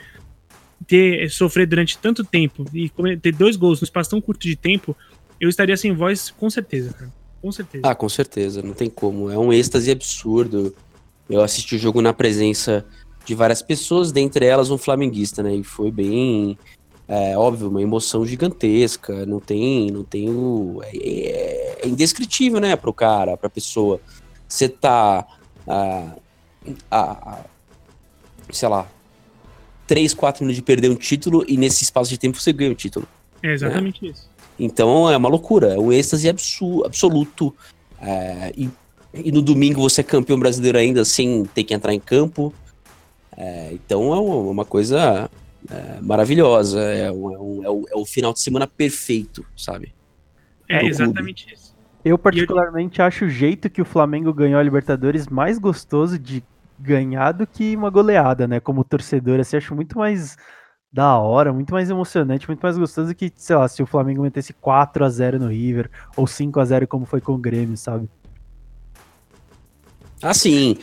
[0.88, 4.96] ter sofrer durante tanto tempo e ter dois gols no espaço tão curto de tempo,
[5.40, 7.14] eu estaria sem voz com certeza, cara.
[7.42, 7.84] Com certeza.
[7.88, 9.30] Ah, com certeza, não tem como.
[9.32, 10.76] É um êxtase absurdo.
[11.30, 12.86] Eu assisti o jogo na presença
[13.24, 15.56] de várias pessoas, dentre elas um flamenguista, né?
[15.56, 16.58] E foi bem,
[17.08, 19.26] é, óbvio, uma emoção gigantesca.
[19.26, 24.02] Não tem, não tem o, é, é, é indescritível, né, pro cara, pra pessoa.
[24.48, 25.26] Você tá,
[25.68, 26.16] a,
[26.92, 27.46] a, a,
[28.52, 28.88] sei lá,
[29.90, 32.76] 3, 4 minutos de perder um título e nesse espaço de tempo você ganha o
[32.76, 33.08] título.
[33.42, 34.12] É exatamente né?
[34.12, 34.30] isso.
[34.60, 37.56] Então é uma loucura, é um êxtase absoluto.
[38.00, 38.70] É, e,
[39.16, 42.54] e, no domingo você é campeão brasileiro ainda sem ter que entrar em campo.
[43.36, 45.28] É, então é uma, uma coisa
[45.68, 46.80] é, maravilhosa.
[46.82, 49.92] É, um, é, um, é, o, é, final de semana perfeito, sabe?
[50.70, 51.60] É exatamente clube.
[51.60, 51.76] isso.
[52.06, 53.06] Eu particularmente eu...
[53.06, 56.44] acho o jeito que o Flamengo ganhou a Libertadores mais gostoso de
[56.80, 58.60] ganhar do que uma goleada, né?
[58.60, 60.38] Como torcedor, assim, acho muito mais
[60.92, 64.24] da hora, muito mais emocionante, muito mais gostoso do que, sei lá, se o Flamengo
[64.24, 67.78] metesse 4 a 0 no River ou 5 a 0 como foi com o Grêmio,
[67.78, 68.10] sabe?
[70.22, 70.78] Ah, sim.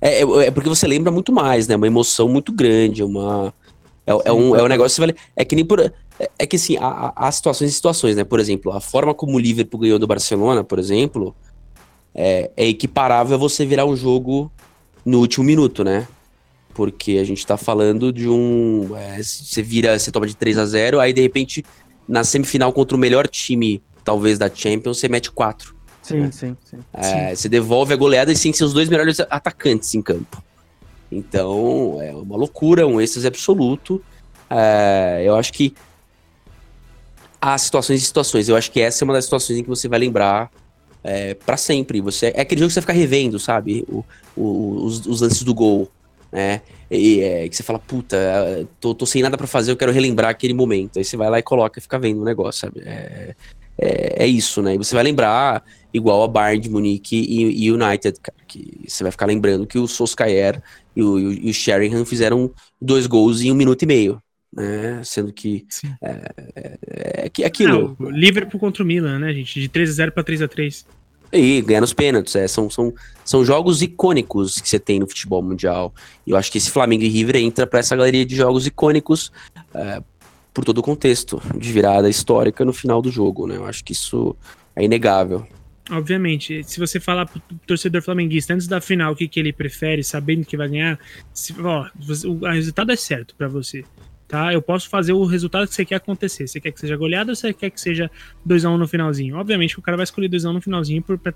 [0.00, 1.76] É, é, é, porque você lembra muito mais, né?
[1.76, 3.52] Uma emoção muito grande, uma.
[4.06, 5.16] É, é um, é um negócio que vale.
[5.34, 5.80] É que nem por.
[5.80, 5.92] É,
[6.38, 8.24] é que assim, há, há, situações e situações, né?
[8.24, 11.34] Por exemplo, a forma como o Liverpool ganhou do Barcelona, por exemplo,
[12.14, 14.50] é, é equiparável a você virar um jogo
[15.08, 16.06] no último minuto, né?
[16.74, 18.94] Porque a gente tá falando de um.
[18.94, 21.64] É, você vira, você toma de 3 a 0 aí de repente,
[22.06, 25.74] na semifinal contra o melhor time, talvez, da Champions, você mete 4.
[26.02, 26.30] Sim, né?
[26.30, 26.78] sim, sim.
[26.92, 30.42] É, Você devolve a goleada e sem seus dois melhores atacantes em campo.
[31.10, 34.02] Então, é uma loucura, um êxtase absoluto.
[34.50, 35.74] É, eu acho que
[37.40, 38.48] há situações e situações.
[38.48, 40.50] Eu acho que essa é uma das situações em que você vai lembrar
[41.08, 42.00] é, para sempre.
[42.00, 43.84] Você É aquele jogo que você fica revendo, sabe?
[43.88, 44.04] O,
[44.36, 45.90] o, os, os, lances do gol.
[46.30, 46.60] Né?
[46.90, 50.30] E é, que você fala, puta, tô, tô sem nada para fazer, eu quero relembrar
[50.30, 50.98] aquele momento.
[50.98, 52.82] Aí você vai lá e coloca e fica vendo o negócio, sabe?
[52.84, 53.34] É,
[53.78, 54.74] é, é, isso, né?
[54.74, 59.02] E você vai lembrar, igual a Bayern de Munique e, e United, cara, que você
[59.02, 60.62] vai ficar lembrando que o Solskjaer
[60.94, 62.50] e o, e o Sheringham fizeram
[62.80, 65.00] dois gols em um minuto e meio, né?
[65.04, 65.66] Sendo que
[66.02, 67.96] é, é, é, é aquilo.
[67.98, 69.60] Não, Liverpool contra o Milan, né, gente?
[69.60, 70.97] De 3 a 0 para 3 a 3
[71.32, 72.36] e ganhar nos pênaltis.
[72.36, 72.92] É, são, são,
[73.24, 75.94] são jogos icônicos que você tem no futebol mundial.
[76.26, 79.32] E eu acho que esse Flamengo e River entra para essa galeria de jogos icônicos
[79.74, 80.02] é,
[80.52, 83.46] por todo o contexto de virada histórica no final do jogo.
[83.46, 83.56] Né?
[83.56, 84.36] Eu acho que isso
[84.74, 85.46] é inegável.
[85.90, 90.04] Obviamente, se você falar pro torcedor flamenguista antes da final o que, que ele prefere,
[90.04, 90.98] sabendo que vai ganhar,
[91.32, 91.86] se, ó,
[92.26, 93.84] o resultado é certo para você
[94.28, 94.52] tá?
[94.52, 96.46] Eu posso fazer o resultado que você quer acontecer.
[96.46, 98.10] Você quer que seja goleada ou você quer que seja
[98.46, 99.36] 2x1 no finalzinho?
[99.36, 101.32] Obviamente o cara vai escolher 2x1 no finalzinho por, pra,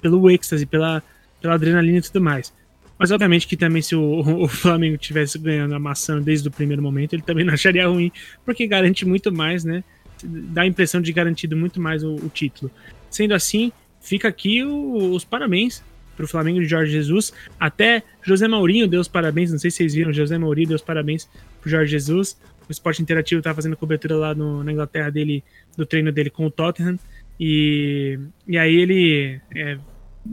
[0.00, 1.02] pelo êxtase, pela,
[1.40, 2.52] pela adrenalina e tudo mais.
[2.98, 6.82] Mas obviamente que também se o, o Flamengo tivesse ganhando a maçã desde o primeiro
[6.82, 8.12] momento, ele também não acharia ruim,
[8.44, 9.82] porque garante muito mais, né?
[10.22, 12.70] Dá a impressão de garantido muito mais o, o título.
[13.10, 15.82] Sendo assim, fica aqui o, os parabéns
[16.16, 17.32] para o Flamengo de Jorge Jesus.
[17.60, 20.82] Até José Maurinho deu os parabéns, não sei se vocês viram, José Maurinho deu os
[20.82, 21.28] parabéns
[21.66, 22.38] pro Jorge Jesus.
[22.68, 25.42] O Esporte Interativo tá fazendo cobertura lá no, na Inglaterra dele,
[25.76, 26.98] do treino dele com o Tottenham.
[27.38, 29.78] E, e aí ele, é,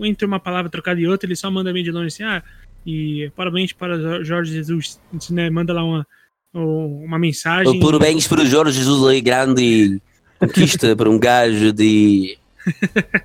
[0.01, 2.43] entre uma palavra trocada e outra, ele só manda bem de longe assim, ah,
[2.86, 5.49] e parabéns para Jorge Jesus, né?
[5.49, 6.07] Manda lá uma,
[6.53, 7.79] uma mensagem.
[7.79, 10.01] Parabéns para o Jorge Jesus aí, grande
[10.39, 12.38] conquista para um gajo de,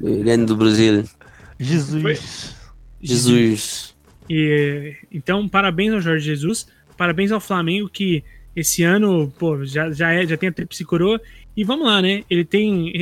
[0.00, 1.04] de grande do Brasil.
[1.58, 2.02] Jesus.
[2.02, 2.18] Foi...
[3.00, 3.96] Jesus.
[4.28, 6.66] E, então, parabéns ao Jorge Jesus
[6.98, 8.22] parabéns ao Flamengo que
[8.54, 11.20] esse ano, pô, já, já, é, já tem a tríplice coroa.
[11.56, 12.24] E vamos lá, né?
[12.28, 12.92] Ele tem,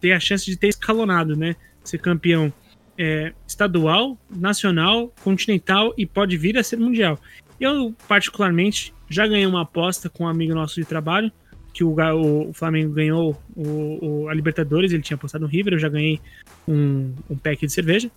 [0.00, 1.54] tem a chance de ter escalonado, né?
[1.84, 2.52] Ser campeão
[2.98, 7.18] é, estadual, nacional, continental e pode vir a ser mundial.
[7.60, 11.30] Eu, particularmente, já ganhei uma aposta com um amigo nosso de trabalho,
[11.72, 15.74] que o, o, o Flamengo ganhou o, o, a Libertadores, ele tinha apostado no River,
[15.74, 16.20] eu já ganhei
[16.66, 18.10] um, um pack de cerveja.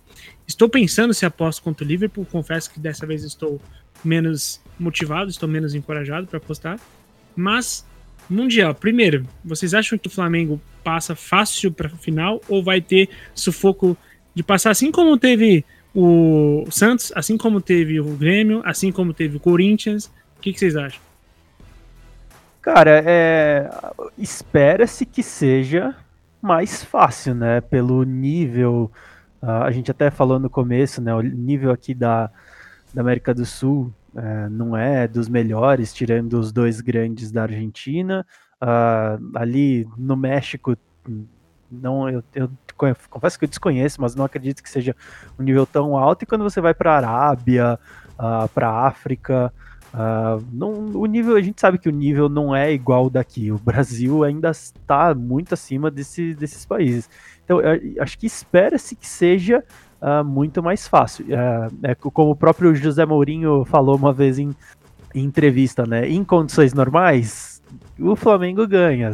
[0.46, 3.60] Estou pensando se aposto contra o Liverpool, confesso que dessa vez estou
[4.04, 6.80] menos motivado, estou menos encorajado para apostar.
[7.36, 7.86] Mas,
[8.28, 13.96] Mundial, primeiro, vocês acham que o Flamengo passa fácil para final ou vai ter sufoco
[14.34, 15.64] de passar assim como teve
[15.94, 20.06] o Santos, assim como teve o Grêmio, assim como teve o Corinthians?
[20.38, 21.00] O que, que vocês acham?
[22.62, 23.70] Cara, é...
[24.16, 25.94] espera-se que seja
[26.40, 27.60] mais fácil, né?
[27.60, 28.90] Pelo nível,
[29.42, 31.14] uh, a gente até falou no começo, né?
[31.14, 32.30] O nível aqui da,
[32.94, 38.26] da América do Sul é, não é dos melhores, tirando os dois grandes da Argentina.
[38.62, 40.76] Uh, ali no México,
[41.70, 44.94] não, eu, eu, confesso que eu desconheço, mas não acredito que seja
[45.38, 46.22] um nível tão alto.
[46.22, 47.78] E quando você vai para a Arábia,
[48.14, 49.52] uh, para a África,
[49.94, 53.52] uh, não, o nível a gente sabe que o nível não é igual daqui.
[53.52, 57.08] O Brasil ainda está muito acima desse, desses países.
[57.44, 57.58] Então,
[58.00, 59.64] acho que espera-se que seja
[60.00, 61.26] uh, muito mais fácil.
[61.26, 64.54] Uh, é, como o próprio José Mourinho falou uma vez em,
[65.14, 66.08] em entrevista, né?
[66.08, 67.62] Em condições normais,
[67.98, 69.10] o Flamengo ganha.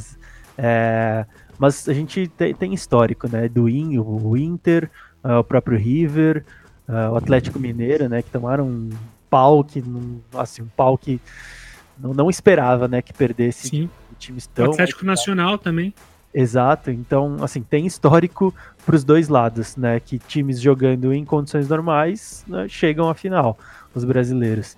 [0.56, 1.26] É,
[1.58, 3.48] mas a gente tem, tem, histórico, né?
[3.48, 4.90] Do In, o Inter,
[5.24, 6.44] uh, o próprio River,
[7.12, 8.22] o Atlético Mineiro, né?
[8.22, 8.90] Que tomaram um
[9.28, 11.20] pau que não, assim, um pau que
[11.98, 13.02] não, não esperava, né?
[13.02, 13.90] Que perdesse Sim.
[14.18, 14.68] times tão.
[14.68, 15.92] O Atlético Nacional também.
[16.38, 19.98] Exato, então, assim, tem histórico para os dois lados, né?
[19.98, 23.58] Que times jogando em condições normais né, chegam à final,
[23.94, 24.76] os brasileiros.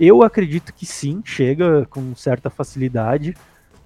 [0.00, 3.36] Eu acredito que sim, chega com certa facilidade.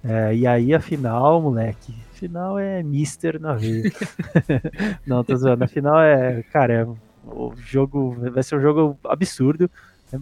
[0.01, 3.91] É, e aí a final, moleque, final é Mister na veia.
[5.05, 5.65] Não, tô zoando.
[5.65, 6.85] A final é, cara, é,
[7.25, 9.69] o jogo vai ser um jogo absurdo,
[10.13, 10.17] é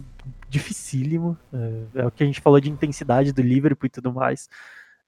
[0.48, 1.38] dificílimo.
[1.94, 4.48] É, é o que a gente falou de intensidade do Liverpool e tudo mais.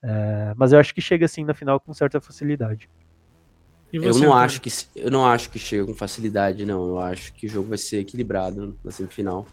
[0.03, 2.89] É, mas eu acho que chega assim na final com certa facilidade.
[3.93, 6.89] eu não acho que eu não acho que chega com facilidade, não.
[6.89, 9.47] Eu acho que o jogo vai ser equilibrado na semifinal.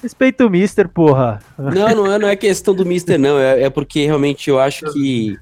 [0.00, 1.40] Respeita o Mister, porra.
[1.58, 3.36] Não, não é, não é questão do Mister, não.
[3.36, 5.36] É, é porque realmente eu acho que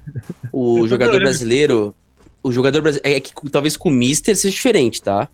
[0.51, 1.95] o jogador brasileiro.
[2.41, 3.17] O jogador brasileiro.
[3.17, 5.29] É que talvez com o Mister seja diferente, tá?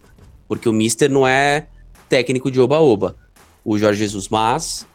[0.46, 1.68] Porque o Mister não é
[2.10, 3.16] técnico de oba-oba.
[3.64, 4.86] O Jorge Jesus, mas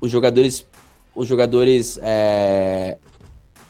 [0.00, 0.66] os jogadores.
[1.14, 2.98] Os jogadores é,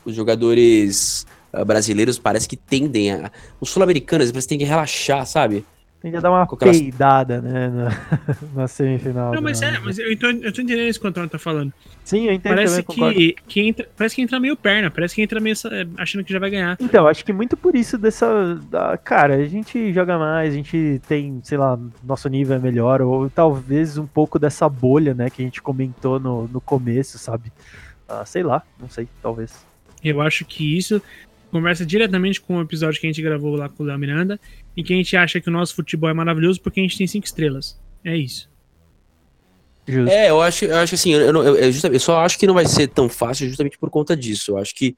[0.08, 3.30] os jogadores uh, brasileiros parece que tendem a.
[3.60, 5.64] Os sul-americanos que têm que relaxar, sabe?
[6.00, 6.78] Tem que dar uma aquelas...
[6.78, 7.90] peidada, né, na,
[8.54, 9.34] na, semifinal.
[9.34, 11.72] Não, mas é, mas eu tô, eu tô entendendo isso que o Antônio tá falando.
[12.04, 15.40] Sim, eu entendo parece que, que entra, Parece que entra meio perna, parece que entra
[15.40, 15.56] meio
[15.96, 16.76] achando que já vai ganhar.
[16.80, 18.54] Então, acho que muito por isso dessa...
[18.70, 23.02] Da, cara, a gente joga mais, a gente tem, sei lá, nosso nível é melhor,
[23.02, 27.52] ou talvez um pouco dessa bolha, né, que a gente comentou no, no começo, sabe?
[28.08, 29.66] Ah, sei lá, não sei, talvez.
[30.02, 31.02] Eu acho que isso
[31.50, 34.38] conversa diretamente com o episódio que a gente gravou lá com o Léo Miranda,
[34.76, 37.06] em que a gente acha que o nosso futebol é maravilhoso porque a gente tem
[37.06, 37.78] cinco estrelas.
[38.04, 38.48] É isso.
[39.86, 40.10] Justo.
[40.10, 42.66] É, eu acho, eu acho assim, eu, eu, eu, eu, só acho que não vai
[42.66, 44.52] ser tão fácil justamente por conta disso.
[44.52, 44.94] Eu acho que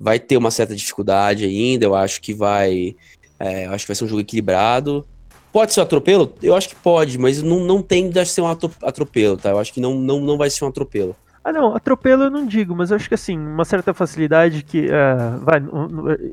[0.00, 2.94] vai ter uma certa dificuldade ainda, eu acho que vai.
[3.40, 5.06] É, acho que vai ser um jogo equilibrado.
[5.52, 6.32] Pode ser um atropelo?
[6.40, 9.50] Eu acho que pode, mas não, não tem de ser um atropelo, tá?
[9.50, 11.14] Eu acho que não, não, não vai ser um atropelo.
[11.44, 14.86] Ah, não, atropelo eu não digo, mas eu acho que assim, uma certa facilidade que.
[14.86, 15.60] Uh, vai,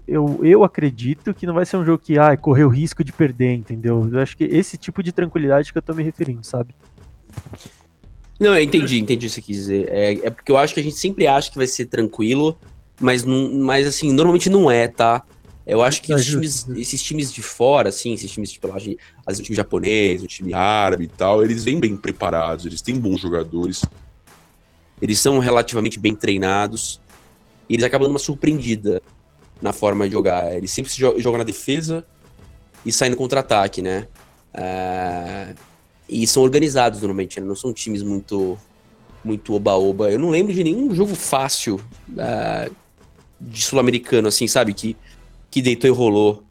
[0.08, 3.54] eu, eu acredito que não vai ser um jogo que, ah, correu risco de perder,
[3.54, 4.08] entendeu?
[4.12, 6.76] Eu acho que esse tipo de tranquilidade que eu tô me referindo, sabe?
[8.40, 9.90] Não, eu entendi, entendi o que você quis dizer.
[9.90, 12.56] É, é porque eu acho que a gente sempre acha que vai ser tranquilo,
[13.02, 15.24] mas, não, mas assim, normalmente não é, tá?
[15.66, 18.84] Eu acho que é esses times, esses times de fora, assim, esses times, tipo, às
[18.84, 18.98] vezes
[19.40, 23.22] o time japonês, o time árabe e tal, eles vêm bem preparados, eles têm bons
[23.22, 23.84] jogadores,
[25.02, 27.00] eles são relativamente bem treinados,
[27.68, 29.02] e eles acabam dando uma surpreendida
[29.62, 30.56] na forma de jogar.
[30.56, 32.06] Eles sempre se jogam na defesa
[32.86, 34.08] e saem no contra-ataque, né?
[34.54, 35.56] Uh,
[36.08, 37.46] e são organizados normalmente, né?
[37.46, 38.58] não são times muito
[39.24, 40.10] muito oba-oba.
[40.12, 41.76] Eu não lembro de nenhum jogo fácil
[42.10, 42.74] uh,
[43.40, 44.74] de sul-americano, assim, sabe?
[44.74, 44.96] Que,
[45.52, 46.44] que deitou e rolou.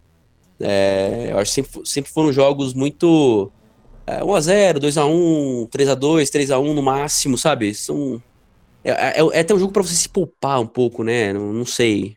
[0.61, 3.51] É, eu acho que sempre, sempre foram jogos muito
[4.07, 7.75] é, 1x0, 2x1, 3x2, 3x1 no máximo, sabe?
[7.75, 8.23] São.
[8.91, 11.33] É, é, é até um jogo para você se poupar um pouco, né?
[11.33, 12.17] Não, não sei.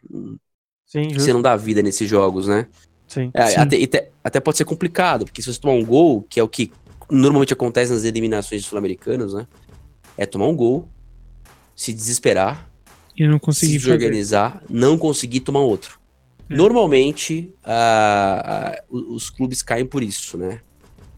[0.85, 2.67] Sim, você não dá vida nesses jogos, né?
[3.07, 3.57] Sim, é, sim.
[3.57, 6.47] Até, até, até, pode ser complicado, porque se você tomar um gol, que é o
[6.47, 6.71] que
[7.09, 9.47] normalmente acontece nas eliminações sul-americanas, né?
[10.17, 10.87] É tomar um gol,
[11.75, 12.69] se desesperar,
[13.17, 15.99] e não conseguir se organizar, não conseguir tomar outro.
[16.49, 16.55] É.
[16.55, 17.53] Normalmente,
[18.89, 20.61] os clubes caem por isso, né?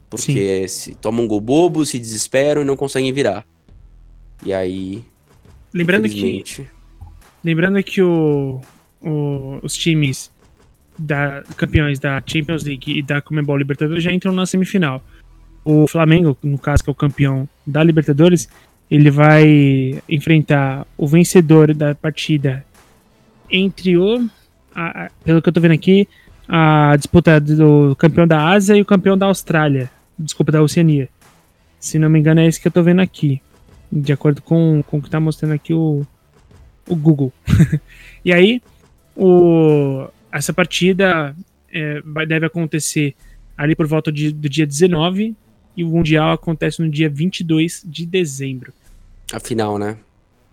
[0.10, 0.92] Porque Sim.
[0.92, 3.46] se tomam um gol bobo, se desesperam e não conseguem virar.
[4.46, 5.04] E aí.
[5.74, 6.44] Lembrando que.
[7.44, 8.62] Lembrando que o,
[9.02, 10.32] o, os times
[10.98, 15.04] da campeões da Champions League e da Comebol Libertadores já entram na semifinal.
[15.66, 18.48] O Flamengo, no caso que é o campeão da Libertadores,
[18.90, 22.66] ele vai enfrentar o vencedor da partida
[23.50, 24.30] entre o.
[24.76, 26.08] A, a, pelo que eu tô vendo aqui,
[26.48, 29.90] a disputa do campeão da Ásia e o campeão da Austrália.
[30.18, 31.10] Desculpa, da Oceania.
[31.80, 33.42] Se não me engano, é esse que eu tô vendo aqui.
[33.96, 36.06] De acordo com, com o que tá mostrando aqui o,
[36.88, 37.32] o Google.
[38.26, 38.62] e aí,
[39.16, 41.36] o, essa partida
[41.72, 43.16] é, deve acontecer
[43.56, 45.36] ali por volta de, do dia 19
[45.78, 48.74] e o Mundial acontece no dia 22 de dezembro.
[49.32, 49.98] A final, né?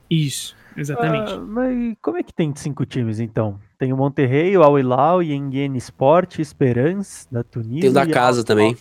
[0.09, 1.33] Isso, exatamente.
[1.33, 3.59] Ah, mas como é que tem cinco times, então?
[3.79, 7.81] Tem o Monterrey, o Al Hilal, o Yengen Sport, Esperance, da Tunísia.
[7.81, 8.77] Tem o da casa também.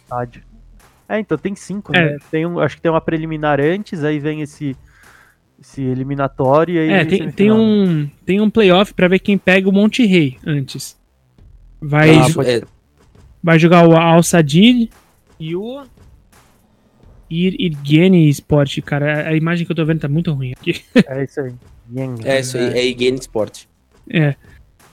[1.09, 2.13] É, então tem cinco, é.
[2.13, 2.17] né?
[2.29, 4.77] Tem um, acho que tem uma preliminar antes, aí vem esse,
[5.59, 9.67] esse eliminatório e aí É, tem, tem, um, tem um playoff pra ver quem pega
[9.67, 10.95] o Monterrey antes.
[11.81, 12.63] Vai, ah, pode...
[13.41, 14.91] vai jogar o Al Sadid
[15.39, 15.83] e o
[17.27, 19.27] Irgene Sport, cara.
[19.27, 20.83] A imagem que eu tô vendo tá muito ruim aqui.
[21.07, 21.53] É isso aí.
[22.23, 23.63] É isso aí, é Irgene Sport.
[24.07, 24.35] É.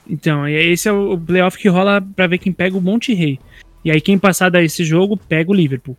[0.09, 3.39] Então, esse é o playoff que rola pra ver quem pega o Monte Rei.
[3.85, 5.95] E aí quem passar desse jogo pega o Liverpool.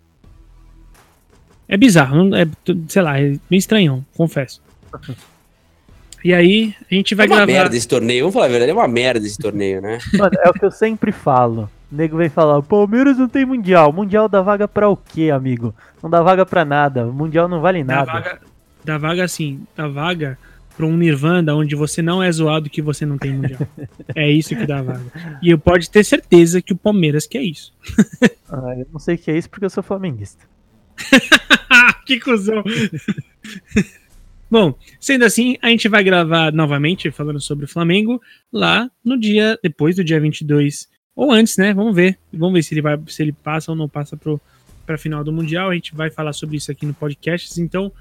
[1.69, 2.49] É bizarro, é,
[2.89, 4.63] sei lá, é meio estranhão, confesso.
[6.25, 7.43] E aí, a gente vai gravar.
[7.43, 7.63] É uma gravar...
[7.63, 9.99] merda esse torneio, vamos falar a verdade, é uma merda esse torneio, né?
[10.17, 11.71] Mano, é o que eu sempre falo.
[11.93, 13.93] O nego vem falar, o Palmeiras não tem mundial.
[13.93, 15.75] Mundial dá vaga pra o quê, amigo?
[16.03, 17.07] Não dá vaga pra nada.
[17.07, 18.07] O mundial não vale nada.
[18.07, 18.41] Dá vaga,
[18.85, 20.39] dá vaga assim, dá vaga
[20.77, 23.61] pra um Nirvana onde você não é zoado que você não tem mundial.
[24.15, 25.03] é isso que dá vaga.
[25.43, 27.73] E eu pode ter certeza que o Palmeiras quer isso.
[28.51, 30.45] ah, eu não sei o que é isso porque eu sou flamenguista.
[32.07, 32.63] que cuzão.
[34.51, 38.21] Bom, sendo assim, a gente vai gravar novamente falando sobre o Flamengo
[38.53, 41.75] lá no dia depois do dia 22 ou antes, né?
[41.75, 42.19] Vamos ver.
[42.33, 45.33] Vamos ver se ele vai, se ele passa ou não passa para a final do
[45.33, 45.71] Mundial.
[45.71, 47.61] A gente vai falar sobre isso aqui no podcast.
[47.61, 47.93] Então,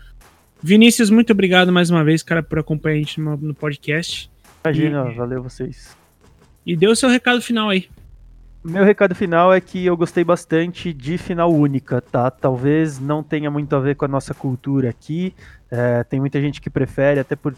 [0.64, 4.32] Vinícius, muito obrigado mais uma vez, cara, por acompanhar a gente no, no podcast.
[4.64, 5.98] Imagina, e, valeu vocês.
[6.66, 7.90] E dê o seu recado final aí.
[8.64, 12.30] Meu recado final é que eu gostei bastante de final única, tá?
[12.30, 15.34] Talvez não tenha muito a ver com a nossa cultura aqui.
[15.72, 17.56] É, tem muita gente que prefere, até por,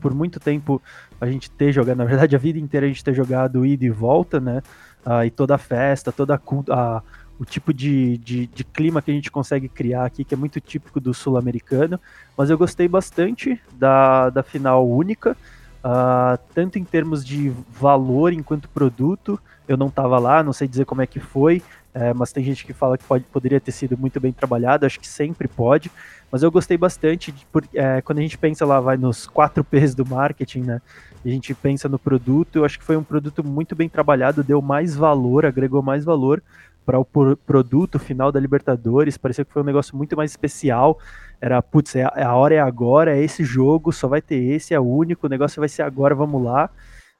[0.00, 0.80] por muito tempo
[1.20, 3.90] a gente ter jogado, na verdade a vida inteira a gente ter jogado ida e
[3.90, 4.62] volta, né?
[5.06, 6.40] uh, e toda a festa, toda a,
[6.70, 7.02] a
[7.38, 10.60] o tipo de, de, de, clima que a gente consegue criar aqui, que é muito
[10.60, 11.98] típico do sul-americano.
[12.36, 15.36] Mas eu gostei bastante da, da final única,
[15.84, 19.38] uh, tanto em termos de valor enquanto produto.
[19.66, 21.62] Eu não estava lá, não sei dizer como é que foi,
[21.94, 24.98] é, mas tem gente que fala que pode, poderia ter sido muito bem trabalhado, acho
[24.98, 25.90] que sempre pode.
[26.30, 29.62] Mas eu gostei bastante, de, por, é, quando a gente pensa lá, vai nos 4
[29.62, 30.82] P's do marketing, né?
[31.24, 34.60] a gente pensa no produto, eu acho que foi um produto muito bem trabalhado, deu
[34.60, 36.42] mais valor, agregou mais valor
[36.84, 39.16] para o produto final da Libertadores.
[39.16, 40.98] Parecia que foi um negócio muito mais especial.
[41.40, 44.36] Era, putz, é a, é a hora é agora, é esse jogo, só vai ter
[44.36, 46.70] esse, é o único, o negócio vai ser agora, vamos lá.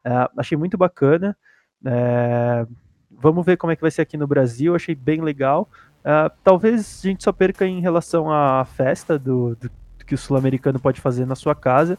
[0.05, 1.37] É, achei muito bacana.
[1.85, 2.67] É,
[3.11, 5.69] vamos ver como é que vai ser aqui no Brasil, achei bem legal.
[6.43, 9.71] Talvez a gente só perca em relação à festa do, do
[10.05, 11.97] que o sul-americano pode fazer na sua casa,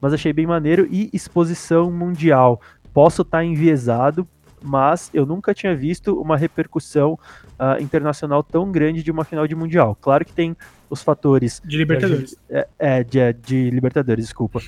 [0.00, 2.60] mas achei bem maneiro e exposição mundial.
[2.92, 4.28] Posso estar tá enviesado,
[4.62, 7.18] mas eu nunca tinha visto uma repercussão
[7.58, 9.96] uh, internacional tão grande de uma final de mundial.
[10.00, 10.56] Claro que tem
[10.88, 12.36] os fatores de Libertadores.
[12.48, 14.60] É, é de, é, de Libertadores, desculpa.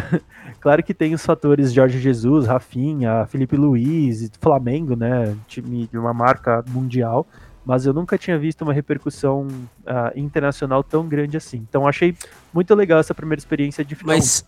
[0.60, 6.12] claro que tem os fatores Jorge Jesus, Rafinha, Felipe Luiz, Flamengo, né, time de uma
[6.12, 7.26] marca mundial
[7.64, 11.58] mas eu nunca tinha visto uma repercussão uh, internacional tão grande assim.
[11.58, 12.12] Então achei
[12.52, 14.16] muito legal essa primeira experiência de final.
[14.16, 14.44] Mas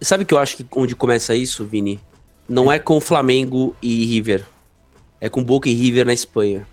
[0.00, 2.00] Sabe que eu acho que onde começa isso, Vini?
[2.48, 4.44] Não é com Flamengo e River.
[5.20, 6.66] É com Boca e River na Espanha.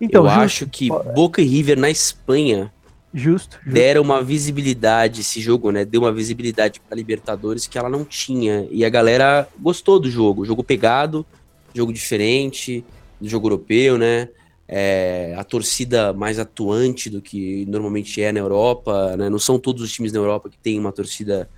[0.00, 0.44] Então, eu justo.
[0.44, 2.72] acho que Boca e River na Espanha
[3.12, 3.70] justo, justo.
[3.70, 5.84] deram uma visibilidade esse jogo, né?
[5.84, 10.44] Deu uma visibilidade para Libertadores que ela não tinha e a galera gostou do jogo,
[10.44, 11.26] jogo pegado,
[11.74, 12.84] jogo diferente,
[13.20, 14.28] jogo europeu, né?
[14.72, 19.28] É, a torcida mais atuante do que normalmente é na Europa, né?
[19.28, 21.50] Não são todos os times na Europa que têm uma torcida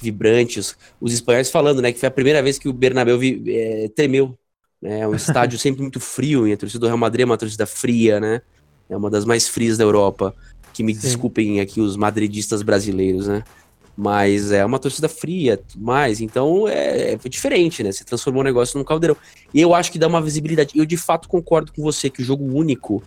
[0.00, 0.76] vibrantes.
[1.00, 4.36] Os espanhóis falando, né, que foi a primeira vez que o Bernabéu vi, é, tremeu.
[4.80, 7.38] Né, é um estádio sempre muito frio, e a torcida do Real Madrid é uma
[7.38, 8.42] torcida fria, né?
[8.88, 10.34] É uma das mais frias da Europa.
[10.72, 11.00] Que me Sim.
[11.00, 13.44] desculpem aqui os madridistas brasileiros, né?
[13.96, 16.20] Mas é uma torcida fria, mais.
[16.20, 17.92] Então é, é diferente, né?
[17.92, 19.16] Você transformou o negócio num caldeirão.
[19.52, 20.72] E eu acho que dá uma visibilidade.
[20.74, 23.02] Eu de fato concordo com você que o jogo único,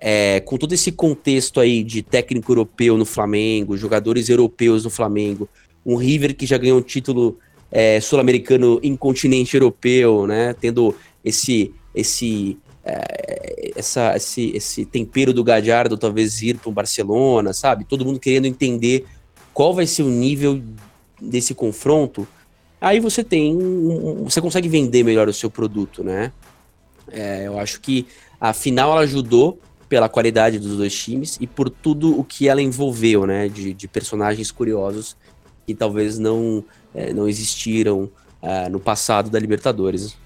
[0.00, 5.48] é, com todo esse contexto aí de técnico europeu no Flamengo, jogadores europeus no Flamengo,
[5.86, 7.38] um River que já ganhou um título
[7.70, 10.52] é, sul-americano em continente europeu, né?
[10.60, 17.52] Tendo esse esse é, essa, esse, esse tempero do Gadiardo talvez ir para o Barcelona,
[17.52, 17.84] sabe?
[17.84, 19.06] Todo mundo querendo entender
[19.54, 20.60] qual vai ser o nível
[21.20, 22.26] desse confronto.
[22.80, 26.32] Aí você tem, um, você consegue vender melhor o seu produto, né?
[27.10, 28.06] É, eu acho que
[28.40, 29.58] a final ela ajudou
[29.88, 33.48] pela qualidade dos dois times e por tudo o que ela envolveu, né?
[33.48, 35.16] De, de personagens curiosos
[35.66, 36.64] que talvez não,
[36.94, 38.08] é, não existiram
[38.40, 40.16] é, no passado da Libertadores.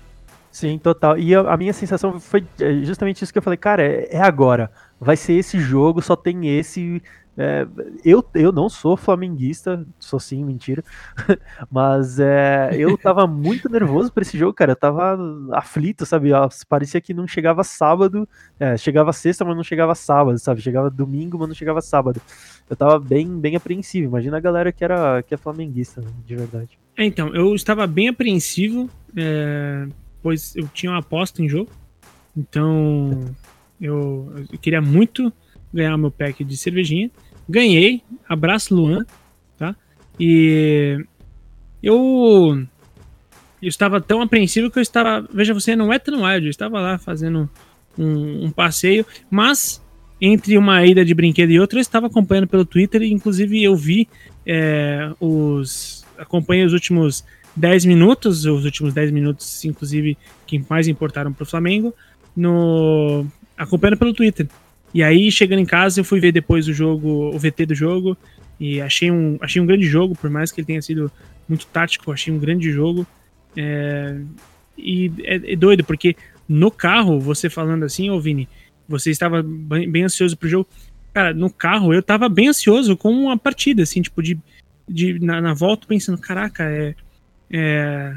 [0.51, 1.17] Sim, total.
[1.17, 4.21] E a, a, minha sensação foi é, justamente isso que eu falei, cara, é, é
[4.21, 4.71] agora.
[4.99, 7.03] Vai ser esse jogo, só tem esse.
[7.39, 7.67] É,
[8.05, 10.83] eu, eu não sou flamenguista, sou sim, mentira.
[11.71, 14.73] Mas é, eu tava muito nervoso para esse jogo, cara.
[14.73, 15.17] Eu tava
[15.53, 16.31] aflito, sabe?
[16.69, 18.29] Parecia que não chegava sábado.
[18.59, 20.61] É, chegava sexta, mas não chegava sábado, sabe?
[20.61, 22.21] Chegava domingo, mas não chegava sábado
[22.71, 24.07] eu tava bem, bem apreensivo.
[24.07, 26.79] Imagina a galera que, era, que é flamenguista, né, de verdade.
[26.97, 29.89] É, então, eu estava bem apreensivo, é,
[30.23, 31.69] pois eu tinha uma aposta em jogo.
[32.37, 33.35] Então,
[33.81, 35.33] eu, eu, queria muito
[35.75, 37.11] ganhar meu pack de cervejinha.
[37.49, 39.05] Ganhei, abraço Luan,
[39.59, 39.75] tá?
[40.19, 41.05] E
[41.83, 42.65] eu,
[43.61, 45.29] eu estava tão apreensivo que eu estava.
[45.35, 47.51] Veja, você não é tão wild, eu estava lá fazendo
[47.99, 49.83] um, um passeio, mas
[50.21, 53.75] entre uma ida de brinquedo e outra, eu estava acompanhando pelo Twitter, e inclusive eu
[53.75, 54.09] vi
[54.47, 56.05] é, os.
[56.19, 57.25] acompanhei os últimos
[57.57, 60.17] 10 minutos, os últimos 10 minutos, inclusive,
[60.47, 61.95] que mais importaram para o Flamengo,
[62.37, 64.47] no acompanhando pelo Twitter.
[64.93, 68.17] E aí, chegando em casa, eu fui ver depois o jogo, o VT do jogo,
[68.59, 71.11] e achei um, achei um grande jogo, por mais que ele tenha sido
[71.49, 73.07] muito tático, achei um grande jogo.
[73.57, 74.17] É,
[74.77, 76.17] e é, é doido, porque
[76.49, 78.49] no carro, você falando assim, ô Vini,
[78.91, 80.69] você estava bem, bem ansioso pro jogo.
[81.13, 84.39] Cara, no carro eu tava bem ansioso com a partida, assim, tipo, de,
[84.89, 86.95] de na, na volta pensando, caraca, é,
[87.51, 88.15] é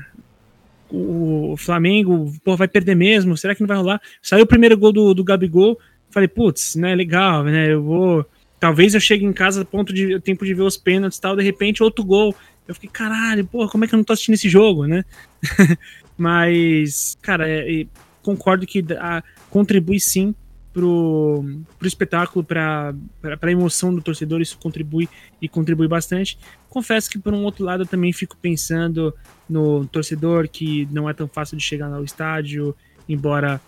[0.90, 4.02] o Flamengo, pô, vai perder mesmo, será que não vai rolar?
[4.22, 5.80] Saiu o primeiro gol do, do Gabigol,
[6.12, 8.26] falei, putz, né, legal, né, eu vou,
[8.60, 11.42] talvez eu chegue em casa ponto de, tempo de ver os pênaltis e tal, de
[11.42, 12.36] repente outro gol,
[12.68, 15.04] eu fiquei, caralho, pô, como é que eu não tô assistindo esse jogo, né?
[16.16, 17.86] Mas, cara, é,
[18.22, 20.34] concordo que a, contribui sim
[20.74, 21.46] pro,
[21.78, 22.94] pro espetáculo, para
[23.24, 25.08] a emoção do torcedor, isso contribui
[25.42, 26.38] e contribui bastante.
[26.68, 29.14] Confesso que, por um outro lado, eu também fico pensando
[29.48, 32.76] no torcedor que não é tão fácil de chegar ao estádio,
[33.08, 33.62] embora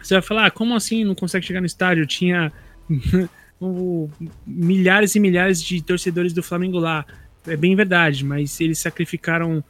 [0.00, 2.06] você vai falar, ah, como assim não consegue chegar no estádio?
[2.06, 2.52] Tinha
[4.46, 7.06] milhares e milhares de torcedores do Flamengo lá.
[7.46, 9.62] É bem verdade, mas eles sacrificaram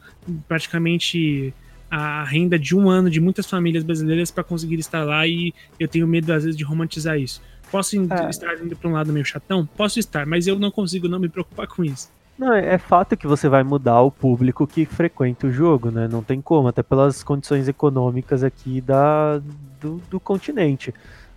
[0.47, 1.53] praticamente
[1.95, 5.87] a renda de um ano de muitas famílias brasileiras para conseguir estar lá e eu
[5.87, 7.39] tenho medo às vezes de romantizar isso.
[7.71, 8.29] Posso É.
[8.31, 9.63] estar indo pra um lado meio chatão?
[9.77, 12.09] Posso estar, mas eu não consigo não me preocupar com isso.
[12.35, 16.07] Não, é, é fato que você vai mudar o público que frequenta o jogo, né?
[16.07, 19.39] Não tem como, até pelas condições econômicas aqui da,
[19.79, 20.91] do, do continente,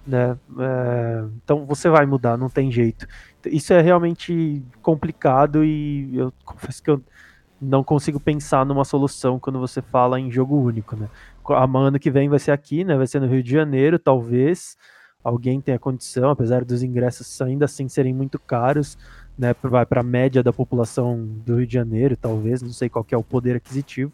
[0.06, 0.38] né?
[0.58, 3.06] É, então você vai mudar, não tem jeito.
[3.44, 7.02] Isso é realmente complicado e eu confesso que eu
[7.60, 11.08] não consigo pensar numa solução quando você fala em jogo único, né?
[11.48, 12.96] A ano que vem vai ser aqui, né?
[12.96, 14.76] Vai ser no Rio de Janeiro, talvez
[15.24, 18.96] alguém tenha condição, apesar dos ingressos ainda assim serem muito caros,
[19.36, 19.54] né?
[19.62, 23.14] Vai para a média da população do Rio de Janeiro, talvez, não sei qual que
[23.14, 24.12] é o poder aquisitivo,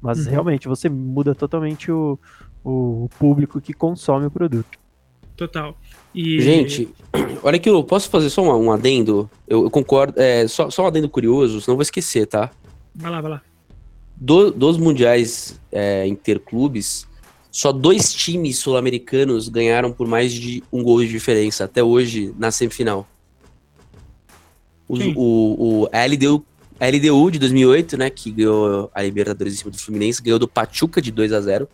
[0.00, 0.30] mas Uhum.
[0.32, 2.18] realmente você muda totalmente o,
[2.64, 4.78] o público que consome o produto.
[5.36, 5.76] Total.
[6.14, 6.88] E, Gente,
[7.42, 9.28] olha que eu posso fazer só um, um adendo?
[9.46, 12.50] Eu, eu concordo, é, só, só um adendo curioso, senão eu vou esquecer, tá?
[12.98, 13.42] Vai lá, vai lá.
[14.16, 17.06] Do- dos mundiais é, interclubes,
[17.50, 22.50] só dois times sul-americanos ganharam por mais de um gol de diferença até hoje na
[22.50, 23.08] semifinal.
[24.88, 26.44] O, o, a, LDU,
[26.80, 30.48] a LDU de 2008, né, que ganhou a Libertadores em cima do Fluminense, ganhou do
[30.48, 31.68] Pachuca de 2 a 0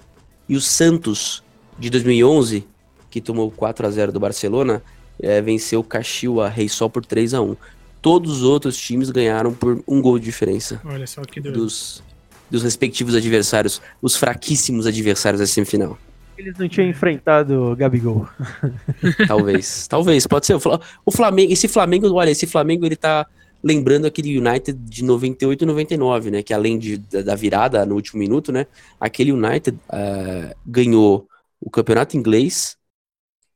[0.48, 1.42] E o Santos
[1.78, 2.66] de 2011,
[3.10, 4.82] que tomou 4 a 0 do Barcelona,
[5.18, 7.56] é, venceu o Caxiua Rei Sol por 3 a 1
[8.04, 11.58] Todos os outros times ganharam por um gol de diferença Olha só que doido.
[11.58, 12.02] dos,
[12.50, 15.96] dos respectivos adversários, os fraquíssimos adversários da semifinal.
[16.36, 18.28] Eles não tinham enfrentado o Gabigol.
[19.26, 20.54] Talvez, talvez, pode ser.
[20.54, 23.26] O Fla- O Flamengo, esse Flamengo, olha, esse Flamengo ele tá
[23.62, 26.42] lembrando aquele United de 98 e 99, né?
[26.42, 28.66] Que além de, da, da virada no último minuto, né?
[29.00, 31.26] Aquele United eh, ganhou
[31.60, 32.76] o campeonato inglês,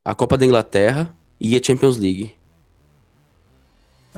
[0.05, 2.32] a Copa da Inglaterra e a Champions League.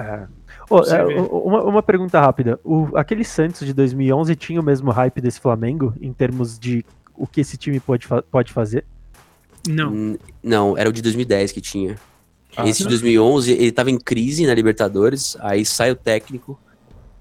[0.00, 0.26] É.
[0.68, 2.58] Oh, uma, uma, pergunta rápida.
[2.64, 6.84] O, aquele Santos de 2011 tinha o mesmo hype desse Flamengo em termos de
[7.14, 8.84] o que esse time pode, pode fazer?
[9.68, 9.92] Não.
[9.92, 11.96] Hum, não, era o de 2010 que tinha.
[12.56, 12.88] Ah, esse tá.
[12.88, 16.58] de 2011, ele tava em crise na Libertadores, aí sai o técnico,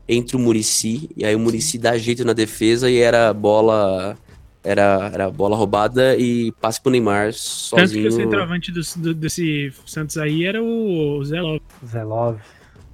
[0.08, 4.18] entra o Murici, e aí o Murici dá jeito na defesa e era bola
[4.64, 7.88] era, era bola roubada e passe pro Neymar sozinho.
[7.88, 12.38] Tanto que o centroavante do, do, desse Santos aí era o Zelov.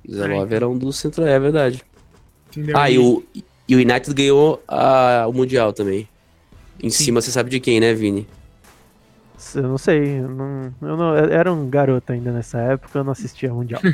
[0.08, 1.84] 19 era um dos centro, é verdade.
[2.50, 2.78] Entendeu?
[2.78, 3.24] Ah, e o,
[3.68, 6.08] e o United ganhou a, o Mundial também.
[6.82, 7.06] Em Sim.
[7.06, 8.28] cima, você sabe de quem, né, Vini?
[9.54, 13.04] Eu não sei, eu não, eu não eu era um garoto ainda nessa época, eu
[13.04, 13.82] não assistia Mundial.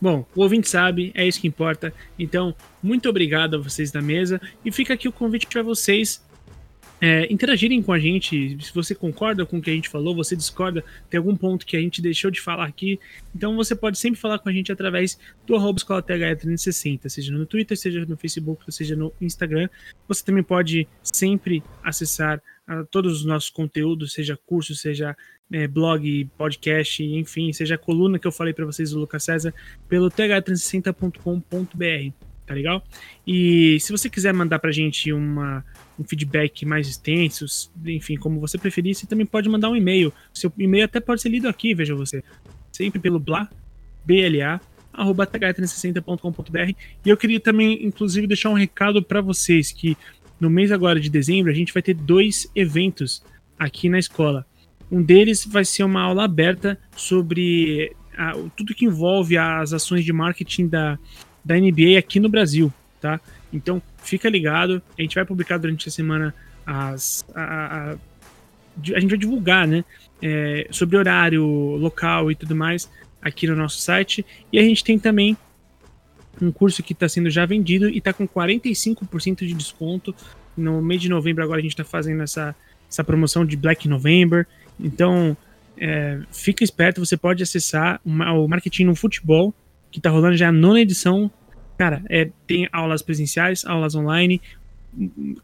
[0.00, 1.92] Bom, o ouvinte sabe, é isso que importa.
[2.18, 6.22] Então, muito obrigado a vocês da mesa e fica aqui o convite para vocês
[7.04, 8.56] é, interagirem com a gente.
[8.62, 11.76] Se você concorda com o que a gente falou, você discorda, tem algum ponto que
[11.76, 13.00] a gente deixou de falar aqui.
[13.34, 17.44] Então, você pode sempre falar com a gente através do arroba escola THE360, seja no
[17.44, 19.68] Twitter, seja no Facebook, seja no Instagram.
[20.06, 25.16] Você também pode sempre acessar a todos os nossos conteúdos, seja curso, seja
[25.50, 29.52] é, blog, podcast, enfim, seja a coluna que eu falei para vocês do Lucas César,
[29.88, 32.14] pelo th360.com.br,
[32.46, 32.84] tá legal?
[33.26, 35.64] E se você quiser mandar pra gente uma,
[35.98, 37.44] um feedback mais extenso,
[37.86, 40.12] enfim, como você preferir, você também pode mandar um e-mail.
[40.32, 42.22] Seu e-mail até pode ser lido aqui, veja você.
[42.70, 43.48] Sempre pelo bla,
[44.04, 44.60] bla,
[44.92, 46.72] arroba th360.com.br.
[47.04, 49.96] E eu queria também, inclusive, deixar um recado para vocês que
[50.40, 53.22] no mês agora de dezembro a gente vai ter dois eventos
[53.58, 54.44] aqui na escola.
[54.90, 60.12] Um deles vai ser uma aula aberta sobre a- tudo que envolve as ações de
[60.12, 60.98] marketing da,
[61.44, 63.20] da NBA aqui no Brasil, tá?
[63.52, 66.34] Então fica ligado, a gente vai publicar durante a semana
[66.66, 67.24] as.
[67.34, 67.96] A, a- a-
[69.00, 69.84] gente vai divulgar, né?
[70.22, 72.88] é, sobre horário, local e tudo mais
[73.20, 74.24] aqui no nosso site.
[74.52, 75.36] E a gente tem também
[76.40, 80.14] um curso que está sendo já vendido e está com 45% de desconto.
[80.56, 82.54] No mês de novembro agora a gente está fazendo essa,
[82.88, 84.46] essa promoção de Black November.
[84.78, 85.36] Então,
[85.76, 89.52] é, fica esperto, você pode acessar uma- o Marketing no Futebol,
[89.90, 91.30] que tá rolando já a nona edição.
[91.82, 94.40] Cara, é, tem aulas presenciais, aulas online,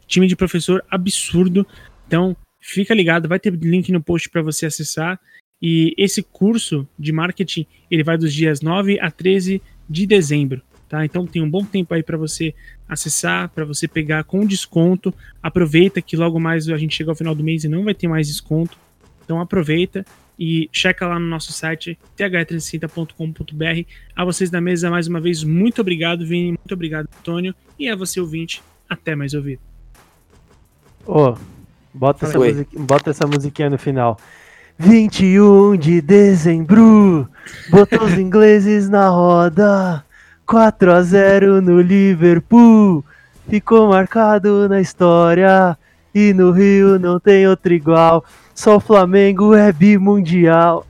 [0.07, 1.67] time de professor absurdo.
[2.07, 5.19] Então, fica ligado, vai ter link no post para você acessar.
[5.61, 11.03] E esse curso de marketing, ele vai dos dias 9 a 13 de dezembro, tá?
[11.03, 12.55] Então tem um bom tempo aí para você
[12.87, 15.13] acessar, para você pegar com desconto.
[15.43, 18.07] Aproveita que logo mais a gente chega ao final do mês e não vai ter
[18.07, 18.77] mais desconto.
[19.25, 20.05] Então aproveita
[20.39, 23.85] e checa lá no nosso site th360.com.br.
[24.15, 27.53] A vocês da mesa, mais uma vez, muito obrigado, Vini, muito obrigado, Antônio.
[27.77, 29.59] E a você, ouvinte, até mais ouvir.
[31.05, 31.35] Ô,
[31.93, 32.51] bota, essa Oi.
[32.53, 34.17] musiqui- bota essa musiquinha no final.
[34.77, 37.27] 21 de dezembro,
[37.69, 40.05] botou os ingleses na roda.
[40.45, 43.03] 4 a 0 no Liverpool,
[43.49, 45.77] ficou marcado na história.
[46.15, 48.25] E no Rio não tem outro igual.
[48.59, 50.85] Só o Flamengo é bimundial.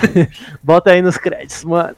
[0.64, 1.94] Bota aí nos créditos, mano.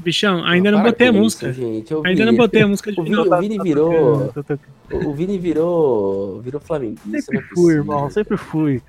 [0.00, 1.48] Bichão, ainda não, para botei a música.
[1.48, 1.92] isso, gente.
[1.92, 3.38] Eu Ainda vi- não botei a música de O Vini, final.
[3.38, 4.28] o Vini virou.
[4.32, 4.60] Tô tocando.
[5.08, 6.40] O Vini virou.
[6.42, 7.20] Virou flamenguista.
[7.20, 7.76] Sempre não é fui, possível.
[7.76, 8.82] irmão, sempre fui.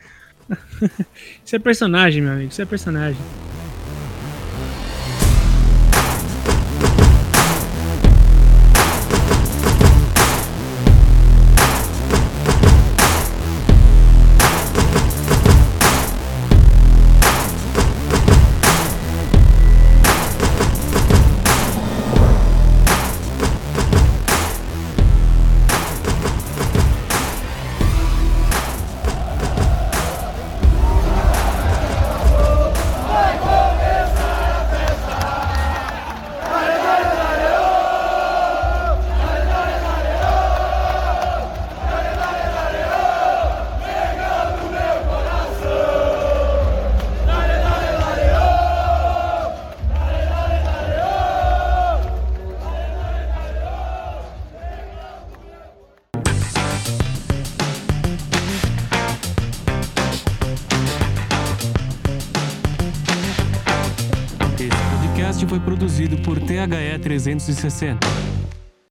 [1.46, 2.50] Isso é personagem, meu amigo.
[2.50, 3.22] Isso é personagem.
[67.20, 68.25] 360.